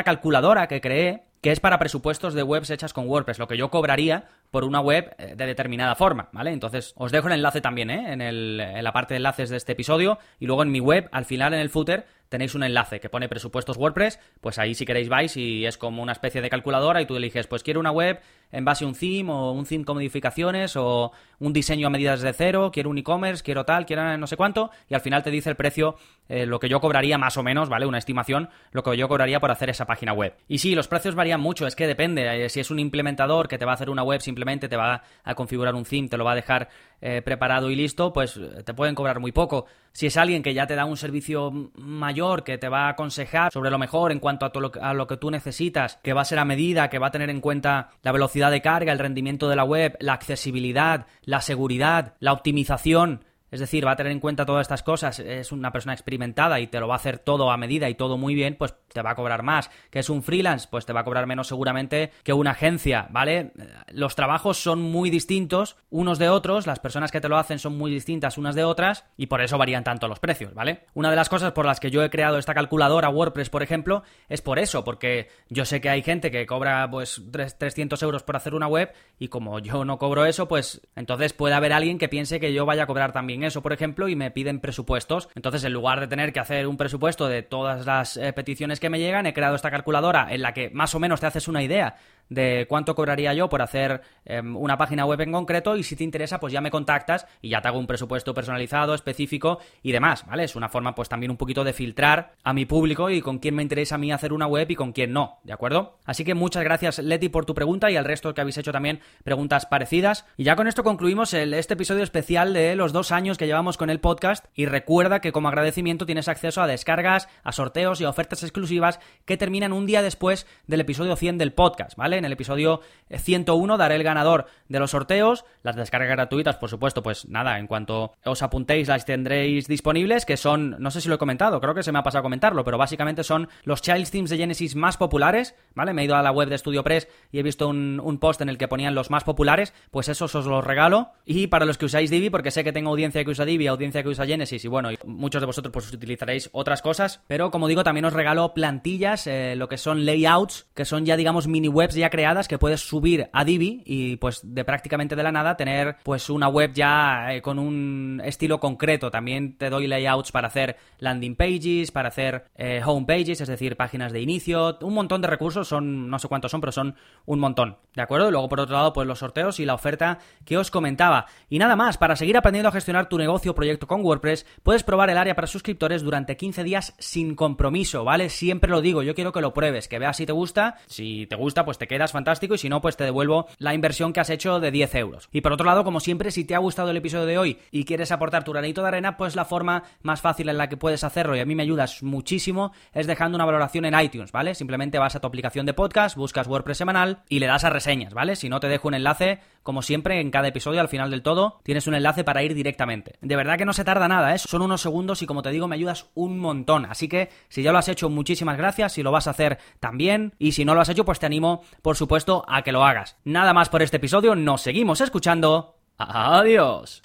calculadora 0.05 0.67
que 0.67 0.79
creé 0.79 1.23
que 1.41 1.51
es 1.51 1.59
para 1.59 1.77
presupuestos 1.77 2.33
de 2.33 2.41
webs 2.41 2.69
hechas 2.69 2.93
con 2.93 3.09
WordPress, 3.09 3.37
lo 3.37 3.49
que 3.49 3.57
yo 3.57 3.69
cobraría 3.69 4.29
por 4.49 4.63
una 4.63 4.79
web 4.79 5.13
eh, 5.17 5.33
de 5.35 5.45
determinada 5.45 5.93
forma, 5.95 6.29
¿vale? 6.31 6.53
Entonces, 6.53 6.93
os 6.95 7.11
dejo 7.11 7.27
el 7.27 7.33
enlace 7.33 7.59
también, 7.59 7.89
¿eh? 7.89 8.13
En, 8.13 8.21
en 8.21 8.81
la 8.81 8.93
parte 8.93 9.13
de 9.13 9.17
enlaces 9.17 9.49
de 9.49 9.57
este 9.57 9.73
episodio 9.73 10.19
y 10.39 10.45
luego 10.45 10.63
en 10.63 10.71
mi 10.71 10.79
web, 10.79 11.09
al 11.11 11.25
final 11.25 11.53
en 11.53 11.59
el 11.59 11.69
footer, 11.69 12.05
tenéis 12.33 12.55
un 12.55 12.63
enlace 12.63 12.99
que 12.99 13.09
pone 13.09 13.29
presupuestos 13.29 13.77
WordPress, 13.77 14.19
pues 14.41 14.57
ahí 14.57 14.73
si 14.73 14.87
queréis 14.87 15.07
vais 15.07 15.37
y 15.37 15.67
es 15.67 15.77
como 15.77 16.01
una 16.01 16.13
especie 16.13 16.41
de 16.41 16.49
calculadora 16.49 16.99
y 16.99 17.05
tú 17.05 17.15
eliges, 17.15 17.45
pues 17.45 17.61
quiero 17.61 17.79
una 17.79 17.91
web 17.91 18.21
en 18.53 18.63
base 18.63 18.85
a 18.85 18.87
un 18.87 18.93
theme 18.93 19.31
o 19.31 19.51
un 19.51 19.65
theme 19.65 19.83
con 19.83 19.97
modificaciones 19.97 20.75
o 20.77 21.11
un 21.39 21.51
diseño 21.51 21.87
a 21.87 21.89
medidas 21.89 22.21
de 22.21 22.31
cero, 22.31 22.71
quiero 22.71 22.89
un 22.89 22.97
e-commerce, 22.97 23.43
quiero 23.43 23.65
tal, 23.65 23.85
quiero 23.85 24.17
no 24.17 24.27
sé 24.27 24.37
cuánto 24.37 24.69
y 24.89 24.93
al 24.93 25.01
final 25.01 25.23
te 25.23 25.31
dice 25.31 25.49
el 25.49 25.55
precio, 25.55 25.97
eh, 26.29 26.45
lo 26.45 26.59
que 26.59 26.69
yo 26.69 26.79
cobraría 26.79 27.17
más 27.17 27.35
o 27.35 27.43
menos, 27.43 27.67
¿vale? 27.67 27.85
Una 27.85 27.97
estimación, 27.97 28.49
lo 28.71 28.83
que 28.83 28.95
yo 28.95 29.07
cobraría 29.07 29.39
por 29.39 29.51
hacer 29.51 29.69
esa 29.69 29.85
página 29.85 30.13
web. 30.13 30.35
Y 30.47 30.59
sí, 30.59 30.75
los 30.75 30.87
precios 30.87 31.15
varían 31.15 31.41
mucho, 31.41 31.67
es 31.67 31.75
que 31.75 31.87
depende, 31.87 32.45
eh, 32.45 32.49
si 32.49 32.59
es 32.59 32.71
un 32.71 32.79
implementador 32.79 33.47
que 33.47 33.57
te 33.57 33.65
va 33.65 33.71
a 33.71 33.75
hacer 33.75 33.89
una 33.89 34.03
web 34.03 34.21
simplemente, 34.21 34.69
te 34.69 34.77
va 34.77 35.03
a 35.23 35.35
configurar 35.35 35.73
un 35.73 35.83
theme, 35.83 36.07
te 36.07 36.17
lo 36.17 36.23
va 36.23 36.33
a 36.33 36.35
dejar 36.35 36.69
eh, 37.01 37.21
preparado 37.21 37.69
y 37.71 37.75
listo, 37.75 38.13
pues 38.13 38.39
te 38.63 38.73
pueden 38.73 38.95
cobrar 38.95 39.19
muy 39.19 39.31
poco. 39.31 39.65
Si 39.91 40.07
es 40.07 40.17
alguien 40.17 40.41
que 40.41 40.53
ya 40.53 40.65
te 40.65 40.75
da 40.75 40.85
un 40.85 40.97
servicio 40.97 41.51
mayor, 41.75 42.43
que 42.43 42.57
te 42.57 42.69
va 42.69 42.85
a 42.85 42.89
aconsejar 42.89 43.51
sobre 43.51 43.69
lo 43.69 43.77
mejor 43.77 44.11
en 44.11 44.19
cuanto 44.19 44.45
a, 44.45 44.51
lo, 44.59 44.71
a 44.81 44.93
lo 44.93 45.05
que 45.05 45.17
tú 45.17 45.29
necesitas, 45.29 45.99
que 46.01 46.13
va 46.13 46.21
a 46.21 46.25
ser 46.25 46.39
a 46.39 46.45
medida, 46.45 46.89
que 46.89 46.99
va 46.99 47.07
a 47.07 47.11
tener 47.11 47.29
en 47.29 47.41
cuenta 47.41 47.89
la 48.01 48.11
velocidad 48.11 48.42
de 48.49 48.61
carga, 48.61 48.91
el 48.91 48.99
rendimiento 48.99 49.49
de 49.49 49.55
la 49.55 49.63
web, 49.63 49.95
la 49.99 50.13
accesibilidad, 50.13 51.07
la 51.23 51.41
seguridad, 51.41 52.15
la 52.19 52.33
optimización, 52.33 53.23
es 53.53 53.59
decir, 53.59 53.85
va 53.85 53.91
a 53.91 53.95
tener 53.95 54.11
en 54.11 54.19
cuenta 54.19 54.47
todas 54.47 54.63
estas 54.63 54.81
cosas, 54.81 55.19
es 55.19 55.51
una 55.51 55.71
persona 55.71 55.93
experimentada 55.93 56.59
y 56.59 56.65
te 56.65 56.79
lo 56.79 56.87
va 56.87 56.95
a 56.95 56.97
hacer 56.97 57.19
todo 57.19 57.51
a 57.51 57.57
medida 57.57 57.87
y 57.87 57.93
todo 57.93 58.17
muy 58.17 58.33
bien, 58.33 58.55
pues 58.57 58.73
te 58.91 59.03
va 59.03 59.11
a 59.11 59.15
cobrar 59.15 59.43
más. 59.43 59.69
Que 59.91 59.99
es 59.99 60.09
un 60.09 60.23
freelance, 60.23 60.67
pues 60.71 60.87
te 60.87 60.93
va 60.93 61.01
a 61.01 61.03
cobrar 61.03 61.27
menos 61.27 61.49
seguramente 61.49 62.11
que 62.23 62.33
una 62.33 62.51
agencia, 62.51 63.07
¿vale? 63.11 63.51
Los 63.91 64.15
trabajos 64.15 64.57
son 64.57 64.81
muy 64.81 65.11
distintos 65.11 65.77
unos 65.91 66.17
de 66.17 66.29
otros, 66.29 66.65
las 66.65 66.79
personas 66.79 67.11
que 67.11 67.21
te 67.21 67.29
lo 67.29 67.37
hacen 67.37 67.59
son 67.59 67.77
muy 67.77 67.91
distintas 67.91 68.39
unas 68.39 68.55
de 68.55 68.63
otras 68.63 69.05
y 69.17 69.27
por 69.27 69.39
eso 69.39 69.59
varían 69.59 69.83
tanto 69.83 70.07
los 70.07 70.19
precios, 70.19 70.55
¿vale? 70.55 70.85
Una 70.95 71.11
de 71.11 71.15
las 71.15 71.29
cosas 71.29 71.51
por 71.51 71.67
las 71.67 71.79
que 71.79 71.91
yo 71.91 72.03
he 72.03 72.09
creado 72.09 72.39
esta 72.39 72.55
calculadora 72.55 73.09
WordPress, 73.09 73.51
por 73.51 73.61
ejemplo, 73.61 74.01
es 74.29 74.41
por 74.41 74.57
eso, 74.57 74.83
porque 74.83 75.27
yo 75.49 75.63
sé 75.65 75.79
que 75.79 75.91
hay 75.91 76.01
gente 76.01 76.31
que 76.31 76.47
cobra 76.47 76.89
pues 76.89 77.21
300 77.59 78.01
euros 78.01 78.23
por 78.23 78.35
hacer 78.35 78.55
una 78.55 78.65
web 78.65 78.91
y 79.19 79.27
como 79.27 79.59
yo 79.59 79.85
no 79.85 79.99
cobro 79.99 80.25
eso, 80.25 80.47
pues 80.47 80.81
entonces 80.95 81.33
puede 81.33 81.53
haber 81.53 81.71
alguien 81.71 81.99
que 81.99 82.09
piense 82.09 82.39
que 82.39 82.51
yo 82.51 82.65
vaya 82.65 82.83
a 82.83 82.87
cobrar 82.87 83.11
también 83.11 83.42
eso, 83.43 83.61
por 83.61 83.73
ejemplo, 83.73 84.07
y 84.07 84.15
me 84.15 84.31
piden 84.31 84.59
presupuestos. 84.59 85.29
Entonces, 85.35 85.63
en 85.63 85.73
lugar 85.73 85.99
de 85.99 86.07
tener 86.07 86.33
que 86.33 86.39
hacer 86.39 86.67
un 86.67 86.77
presupuesto 86.77 87.27
de 87.27 87.43
todas 87.43 87.85
las 87.85 88.17
eh, 88.17 88.33
peticiones 88.33 88.79
que 88.79 88.89
me 88.89 88.99
llegan, 88.99 89.25
he 89.25 89.33
creado 89.33 89.55
esta 89.55 89.71
calculadora 89.71 90.27
en 90.29 90.41
la 90.41 90.53
que 90.53 90.69
más 90.69 90.95
o 90.95 90.99
menos 90.99 91.19
te 91.19 91.27
haces 91.27 91.47
una 91.47 91.63
idea 91.63 91.95
de 92.29 92.65
cuánto 92.67 92.95
cobraría 92.95 93.33
yo 93.33 93.49
por 93.49 93.61
hacer 93.61 94.01
em, 94.25 94.55
una 94.55 94.77
página 94.77 95.05
web 95.05 95.21
en 95.21 95.31
concreto 95.31 95.77
y 95.77 95.83
si 95.83 95.95
te 95.95 96.03
interesa 96.03 96.39
pues 96.39 96.53
ya 96.53 96.61
me 96.61 96.71
contactas 96.71 97.27
y 97.41 97.49
ya 97.49 97.61
te 97.61 97.67
hago 97.67 97.79
un 97.79 97.87
presupuesto 97.87 98.33
personalizado, 98.33 98.93
específico 98.93 99.59
y 99.81 99.91
demás, 99.91 100.25
¿vale? 100.25 100.43
Es 100.43 100.55
una 100.55 100.69
forma 100.69 100.95
pues 100.95 101.09
también 101.09 101.31
un 101.31 101.37
poquito 101.37 101.63
de 101.63 101.73
filtrar 101.73 102.33
a 102.43 102.53
mi 102.53 102.65
público 102.65 103.09
y 103.09 103.21
con 103.21 103.39
quién 103.39 103.55
me 103.55 103.63
interesa 103.63 103.95
a 103.95 103.97
mí 103.97 104.11
hacer 104.11 104.33
una 104.33 104.47
web 104.47 104.69
y 104.69 104.75
con 104.75 104.93
quién 104.93 105.13
no, 105.13 105.39
¿de 105.43 105.53
acuerdo? 105.53 105.97
Así 106.05 106.23
que 106.23 106.33
muchas 106.33 106.63
gracias 106.63 106.99
Leti 106.99 107.29
por 107.29 107.45
tu 107.45 107.53
pregunta 107.53 107.91
y 107.91 107.97
al 107.97 108.05
resto 108.05 108.33
que 108.33 108.41
habéis 108.41 108.57
hecho 108.57 108.71
también 108.71 108.99
preguntas 109.23 109.65
parecidas. 109.65 110.25
Y 110.37 110.43
ya 110.43 110.55
con 110.55 110.67
esto 110.67 110.83
concluimos 110.83 111.33
este 111.33 111.73
episodio 111.73 112.03
especial 112.03 112.53
de 112.53 112.75
los 112.75 112.93
dos 112.93 113.11
años 113.11 113.37
que 113.37 113.47
llevamos 113.47 113.77
con 113.77 113.89
el 113.89 113.99
podcast 113.99 114.45
y 114.55 114.65
recuerda 114.65 115.19
que 115.19 115.31
como 115.31 115.47
agradecimiento 115.47 116.05
tienes 116.05 116.27
acceso 116.27 116.61
a 116.61 116.67
descargas, 116.67 117.27
a 117.43 117.51
sorteos 117.51 118.01
y 118.01 118.05
a 118.05 118.09
ofertas 118.09 118.43
exclusivas 118.43 118.99
que 119.25 119.37
terminan 119.37 119.73
un 119.73 119.85
día 119.85 120.01
después 120.01 120.47
del 120.67 120.81
episodio 120.81 121.15
100 121.15 121.37
del 121.37 121.53
podcast, 121.53 121.95
¿vale? 121.97 122.12
En 122.17 122.25
el 122.25 122.33
episodio 122.33 122.81
101 123.09 123.77
daré 123.77 123.95
el 123.95 124.03
ganador 124.03 124.47
de 124.67 124.79
los 124.79 124.91
sorteos, 124.91 125.45
las 125.63 125.75
descargas 125.75 126.09
gratuitas, 126.09 126.57
por 126.57 126.69
supuesto, 126.69 127.03
pues 127.03 127.27
nada, 127.27 127.59
en 127.59 127.67
cuanto 127.67 128.13
os 128.25 128.41
apuntéis 128.41 128.87
las 128.87 129.05
tendréis 129.05 129.67
disponibles, 129.67 130.25
que 130.25 130.37
son, 130.37 130.75
no 130.79 130.91
sé 130.91 131.01
si 131.01 131.09
lo 131.09 131.15
he 131.15 131.17
comentado, 131.17 131.59
creo 131.61 131.73
que 131.73 131.83
se 131.83 131.91
me 131.91 131.99
ha 131.99 132.03
pasado 132.03 132.19
a 132.19 132.23
comentarlo, 132.23 132.63
pero 132.63 132.77
básicamente 132.77 133.23
son 133.23 133.49
los 133.63 133.81
Child 133.81 134.09
Themes 134.09 134.29
de 134.29 134.37
Genesis 134.37 134.75
más 134.75 134.97
populares, 134.97 135.55
¿vale? 135.75 135.93
Me 135.93 136.01
he 136.01 136.05
ido 136.05 136.15
a 136.15 136.21
la 136.21 136.31
web 136.31 136.49
de 136.49 136.57
StudioPress 136.57 137.07
y 137.31 137.39
he 137.39 137.43
visto 137.43 137.67
un, 137.67 138.17
post 138.19 138.41
en 138.41 138.49
el 138.49 138.57
que 138.57 138.67
ponían 138.67 138.95
los 138.95 139.09
más 139.09 139.23
populares, 139.23 139.73
pues 139.91 140.07
esos 140.07 140.35
os 140.35 140.45
los 140.45 140.63
regalo. 140.63 141.11
Y 141.25 141.47
para 141.47 141.65
los 141.65 141.77
que 141.77 141.85
usáis 141.85 142.09
Divi, 142.09 142.29
porque 142.29 142.51
sé 142.51 142.63
que 142.63 142.71
tengo 142.71 142.91
audiencia 142.91 143.23
que 143.23 143.31
usa 143.31 143.45
Divi, 143.45 143.67
audiencia 143.67 144.03
que 144.03 144.09
usa 144.09 144.25
Genesis, 144.25 144.63
y 144.63 144.67
bueno, 144.67 144.89
muchos 145.05 145.41
de 145.41 145.45
vosotros 145.45 145.71
pues 145.71 145.91
utilizaréis 145.91 146.49
otras 146.53 146.81
cosas, 146.81 147.21
pero 147.27 147.51
como 147.51 147.67
digo, 147.67 147.83
también 147.83 148.05
os 148.05 148.13
regalo 148.13 148.53
plantillas, 148.53 149.27
eh, 149.27 149.55
lo 149.55 149.67
que 149.67 149.77
son 149.77 150.05
layouts, 150.05 150.67
que 150.73 150.85
son 150.85 151.05
ya 151.05 151.17
digamos 151.17 151.47
mini 151.47 151.67
webs 151.67 151.95
creadas 152.09 152.47
que 152.47 152.57
puedes 152.57 152.81
subir 152.81 153.29
a 153.33 153.43
Divi 153.43 153.81
y 153.85 154.17
pues 154.17 154.41
de 154.43 154.65
prácticamente 154.65 155.15
de 155.15 155.23
la 155.23 155.31
nada 155.31 155.57
tener 155.57 155.97
pues 156.03 156.29
una 156.29 156.47
web 156.47 156.71
ya 156.73 157.33
eh, 157.33 157.41
con 157.41 157.59
un 157.59 158.21
estilo 158.23 158.59
concreto. 158.59 159.11
También 159.11 159.57
te 159.57 159.69
doy 159.69 159.87
layouts 159.87 160.31
para 160.31 160.47
hacer 160.47 160.77
landing 160.99 161.35
pages, 161.35 161.91
para 161.91 162.09
hacer 162.09 162.45
eh, 162.55 162.81
home 162.85 163.05
pages, 163.05 163.41
es 163.41 163.47
decir, 163.47 163.75
páginas 163.75 164.11
de 164.11 164.21
inicio, 164.21 164.77
un 164.81 164.93
montón 164.93 165.21
de 165.21 165.27
recursos, 165.27 165.67
son 165.67 166.09
no 166.09 166.19
sé 166.19 166.27
cuántos 166.27 166.51
son, 166.51 166.61
pero 166.61 166.71
son 166.71 166.95
un 167.25 167.39
montón, 167.39 167.77
¿de 167.95 168.01
acuerdo? 168.01 168.29
Y 168.29 168.31
luego 168.31 168.49
por 168.49 168.59
otro 168.59 168.75
lado 168.75 168.93
pues 168.93 169.07
los 169.07 169.19
sorteos 169.19 169.59
y 169.59 169.65
la 169.65 169.73
oferta 169.73 170.19
que 170.45 170.57
os 170.57 170.71
comentaba. 170.71 171.25
Y 171.49 171.59
nada 171.59 171.75
más, 171.75 171.97
para 171.97 172.15
seguir 172.15 172.37
aprendiendo 172.37 172.69
a 172.69 172.73
gestionar 172.73 173.09
tu 173.09 173.17
negocio 173.17 173.51
o 173.51 173.55
proyecto 173.55 173.87
con 173.87 174.01
WordPress, 174.01 174.45
puedes 174.63 174.83
probar 174.83 175.09
el 175.09 175.17
área 175.17 175.35
para 175.35 175.47
suscriptores 175.47 176.03
durante 176.03 176.37
15 176.37 176.63
días 176.63 176.93
sin 176.99 177.35
compromiso, 177.35 178.03
¿vale? 178.03 178.29
Siempre 178.29 178.69
lo 178.69 178.81
digo, 178.81 179.03
yo 179.03 179.15
quiero 179.15 179.31
que 179.31 179.41
lo 179.41 179.53
pruebes, 179.53 179.87
que 179.87 179.99
veas 179.99 180.17
si 180.17 180.25
te 180.25 180.33
gusta, 180.33 180.75
si 180.87 181.27
te 181.27 181.35
gusta 181.35 181.65
pues 181.65 181.77
te 181.77 181.87
quedas 181.93 182.11
fantástico 182.11 182.55
y 182.55 182.57
si 182.57 182.69
no 182.69 182.81
pues 182.81 182.97
te 182.97 183.03
devuelvo 183.03 183.47
la 183.57 183.73
inversión 183.73 184.13
que 184.13 184.19
has 184.19 184.29
hecho 184.29 184.59
de 184.59 184.71
10 184.71 184.95
euros. 184.95 185.29
Y 185.31 185.41
por 185.41 185.53
otro 185.53 185.65
lado, 185.65 185.83
como 185.83 185.99
siempre, 185.99 186.31
si 186.31 186.43
te 186.43 186.55
ha 186.55 186.59
gustado 186.59 186.89
el 186.89 186.97
episodio 186.97 187.25
de 187.25 187.37
hoy 187.37 187.59
y 187.71 187.85
quieres 187.85 188.11
aportar 188.11 188.43
tu 188.43 188.51
granito 188.51 188.81
de 188.81 188.87
arena, 188.87 189.17
pues 189.17 189.35
la 189.35 189.45
forma 189.45 189.83
más 190.01 190.21
fácil 190.21 190.49
en 190.49 190.57
la 190.57 190.69
que 190.69 190.77
puedes 190.77 191.03
hacerlo 191.03 191.35
y 191.35 191.39
a 191.39 191.45
mí 191.45 191.55
me 191.55 191.63
ayudas 191.63 192.03
muchísimo 192.03 192.71
es 192.93 193.07
dejando 193.07 193.35
una 193.35 193.45
valoración 193.45 193.85
en 193.85 193.99
iTunes, 193.99 194.31
¿vale? 194.31 194.55
Simplemente 194.55 194.99
vas 194.99 195.15
a 195.15 195.19
tu 195.19 195.27
aplicación 195.27 195.65
de 195.65 195.73
podcast, 195.73 196.15
buscas 196.15 196.47
WordPress 196.47 196.77
semanal 196.77 197.23
y 197.29 197.39
le 197.39 197.47
das 197.47 197.63
a 197.63 197.69
reseñas, 197.69 198.13
¿vale? 198.13 198.35
Si 198.35 198.49
no 198.49 198.59
te 198.59 198.67
dejo 198.67 198.87
un 198.87 198.95
enlace, 198.95 199.39
como 199.61 199.81
siempre, 199.81 200.19
en 200.19 200.31
cada 200.31 200.47
episodio 200.47 200.81
al 200.81 200.89
final 200.89 201.11
del 201.11 201.21
todo 201.21 201.59
tienes 201.63 201.87
un 201.87 201.95
enlace 201.95 202.23
para 202.23 202.43
ir 202.43 202.53
directamente. 202.53 203.13
De 203.21 203.35
verdad 203.35 203.57
que 203.57 203.65
no 203.65 203.73
se 203.73 203.83
tarda 203.83 204.07
nada, 204.07 204.35
¿eh? 204.35 204.39
Son 204.39 204.61
unos 204.61 204.81
segundos 204.81 205.21
y 205.21 205.25
como 205.25 205.41
te 205.41 205.51
digo 205.51 205.67
me 205.67 205.75
ayudas 205.75 206.07
un 206.15 206.39
montón. 206.39 206.85
Así 206.85 207.07
que 207.07 207.29
si 207.49 207.63
ya 207.63 207.71
lo 207.71 207.77
has 207.77 207.87
hecho, 207.87 208.09
muchísimas 208.09 208.57
gracias. 208.57 208.93
Si 208.93 209.03
lo 209.03 209.11
vas 209.11 209.27
a 209.27 209.31
hacer 209.31 209.59
también. 209.79 210.33
Y 210.39 210.53
si 210.53 210.65
no 210.65 210.75
lo 210.75 210.81
has 210.81 210.89
hecho, 210.89 211.05
pues 211.05 211.19
te 211.19 211.25
animo, 211.25 211.63
por 211.83 211.97
supuesto, 211.97 212.45
a 212.47 212.61
que 212.61 212.71
lo 212.71 212.85
hagas. 212.85 213.17
Nada 213.25 213.53
más 213.53 213.67
por 213.67 213.81
este 213.81 213.97
episodio, 213.97 214.35
nos 214.35 214.61
seguimos 214.61 215.01
escuchando. 215.01 215.75
Adiós. 215.97 217.01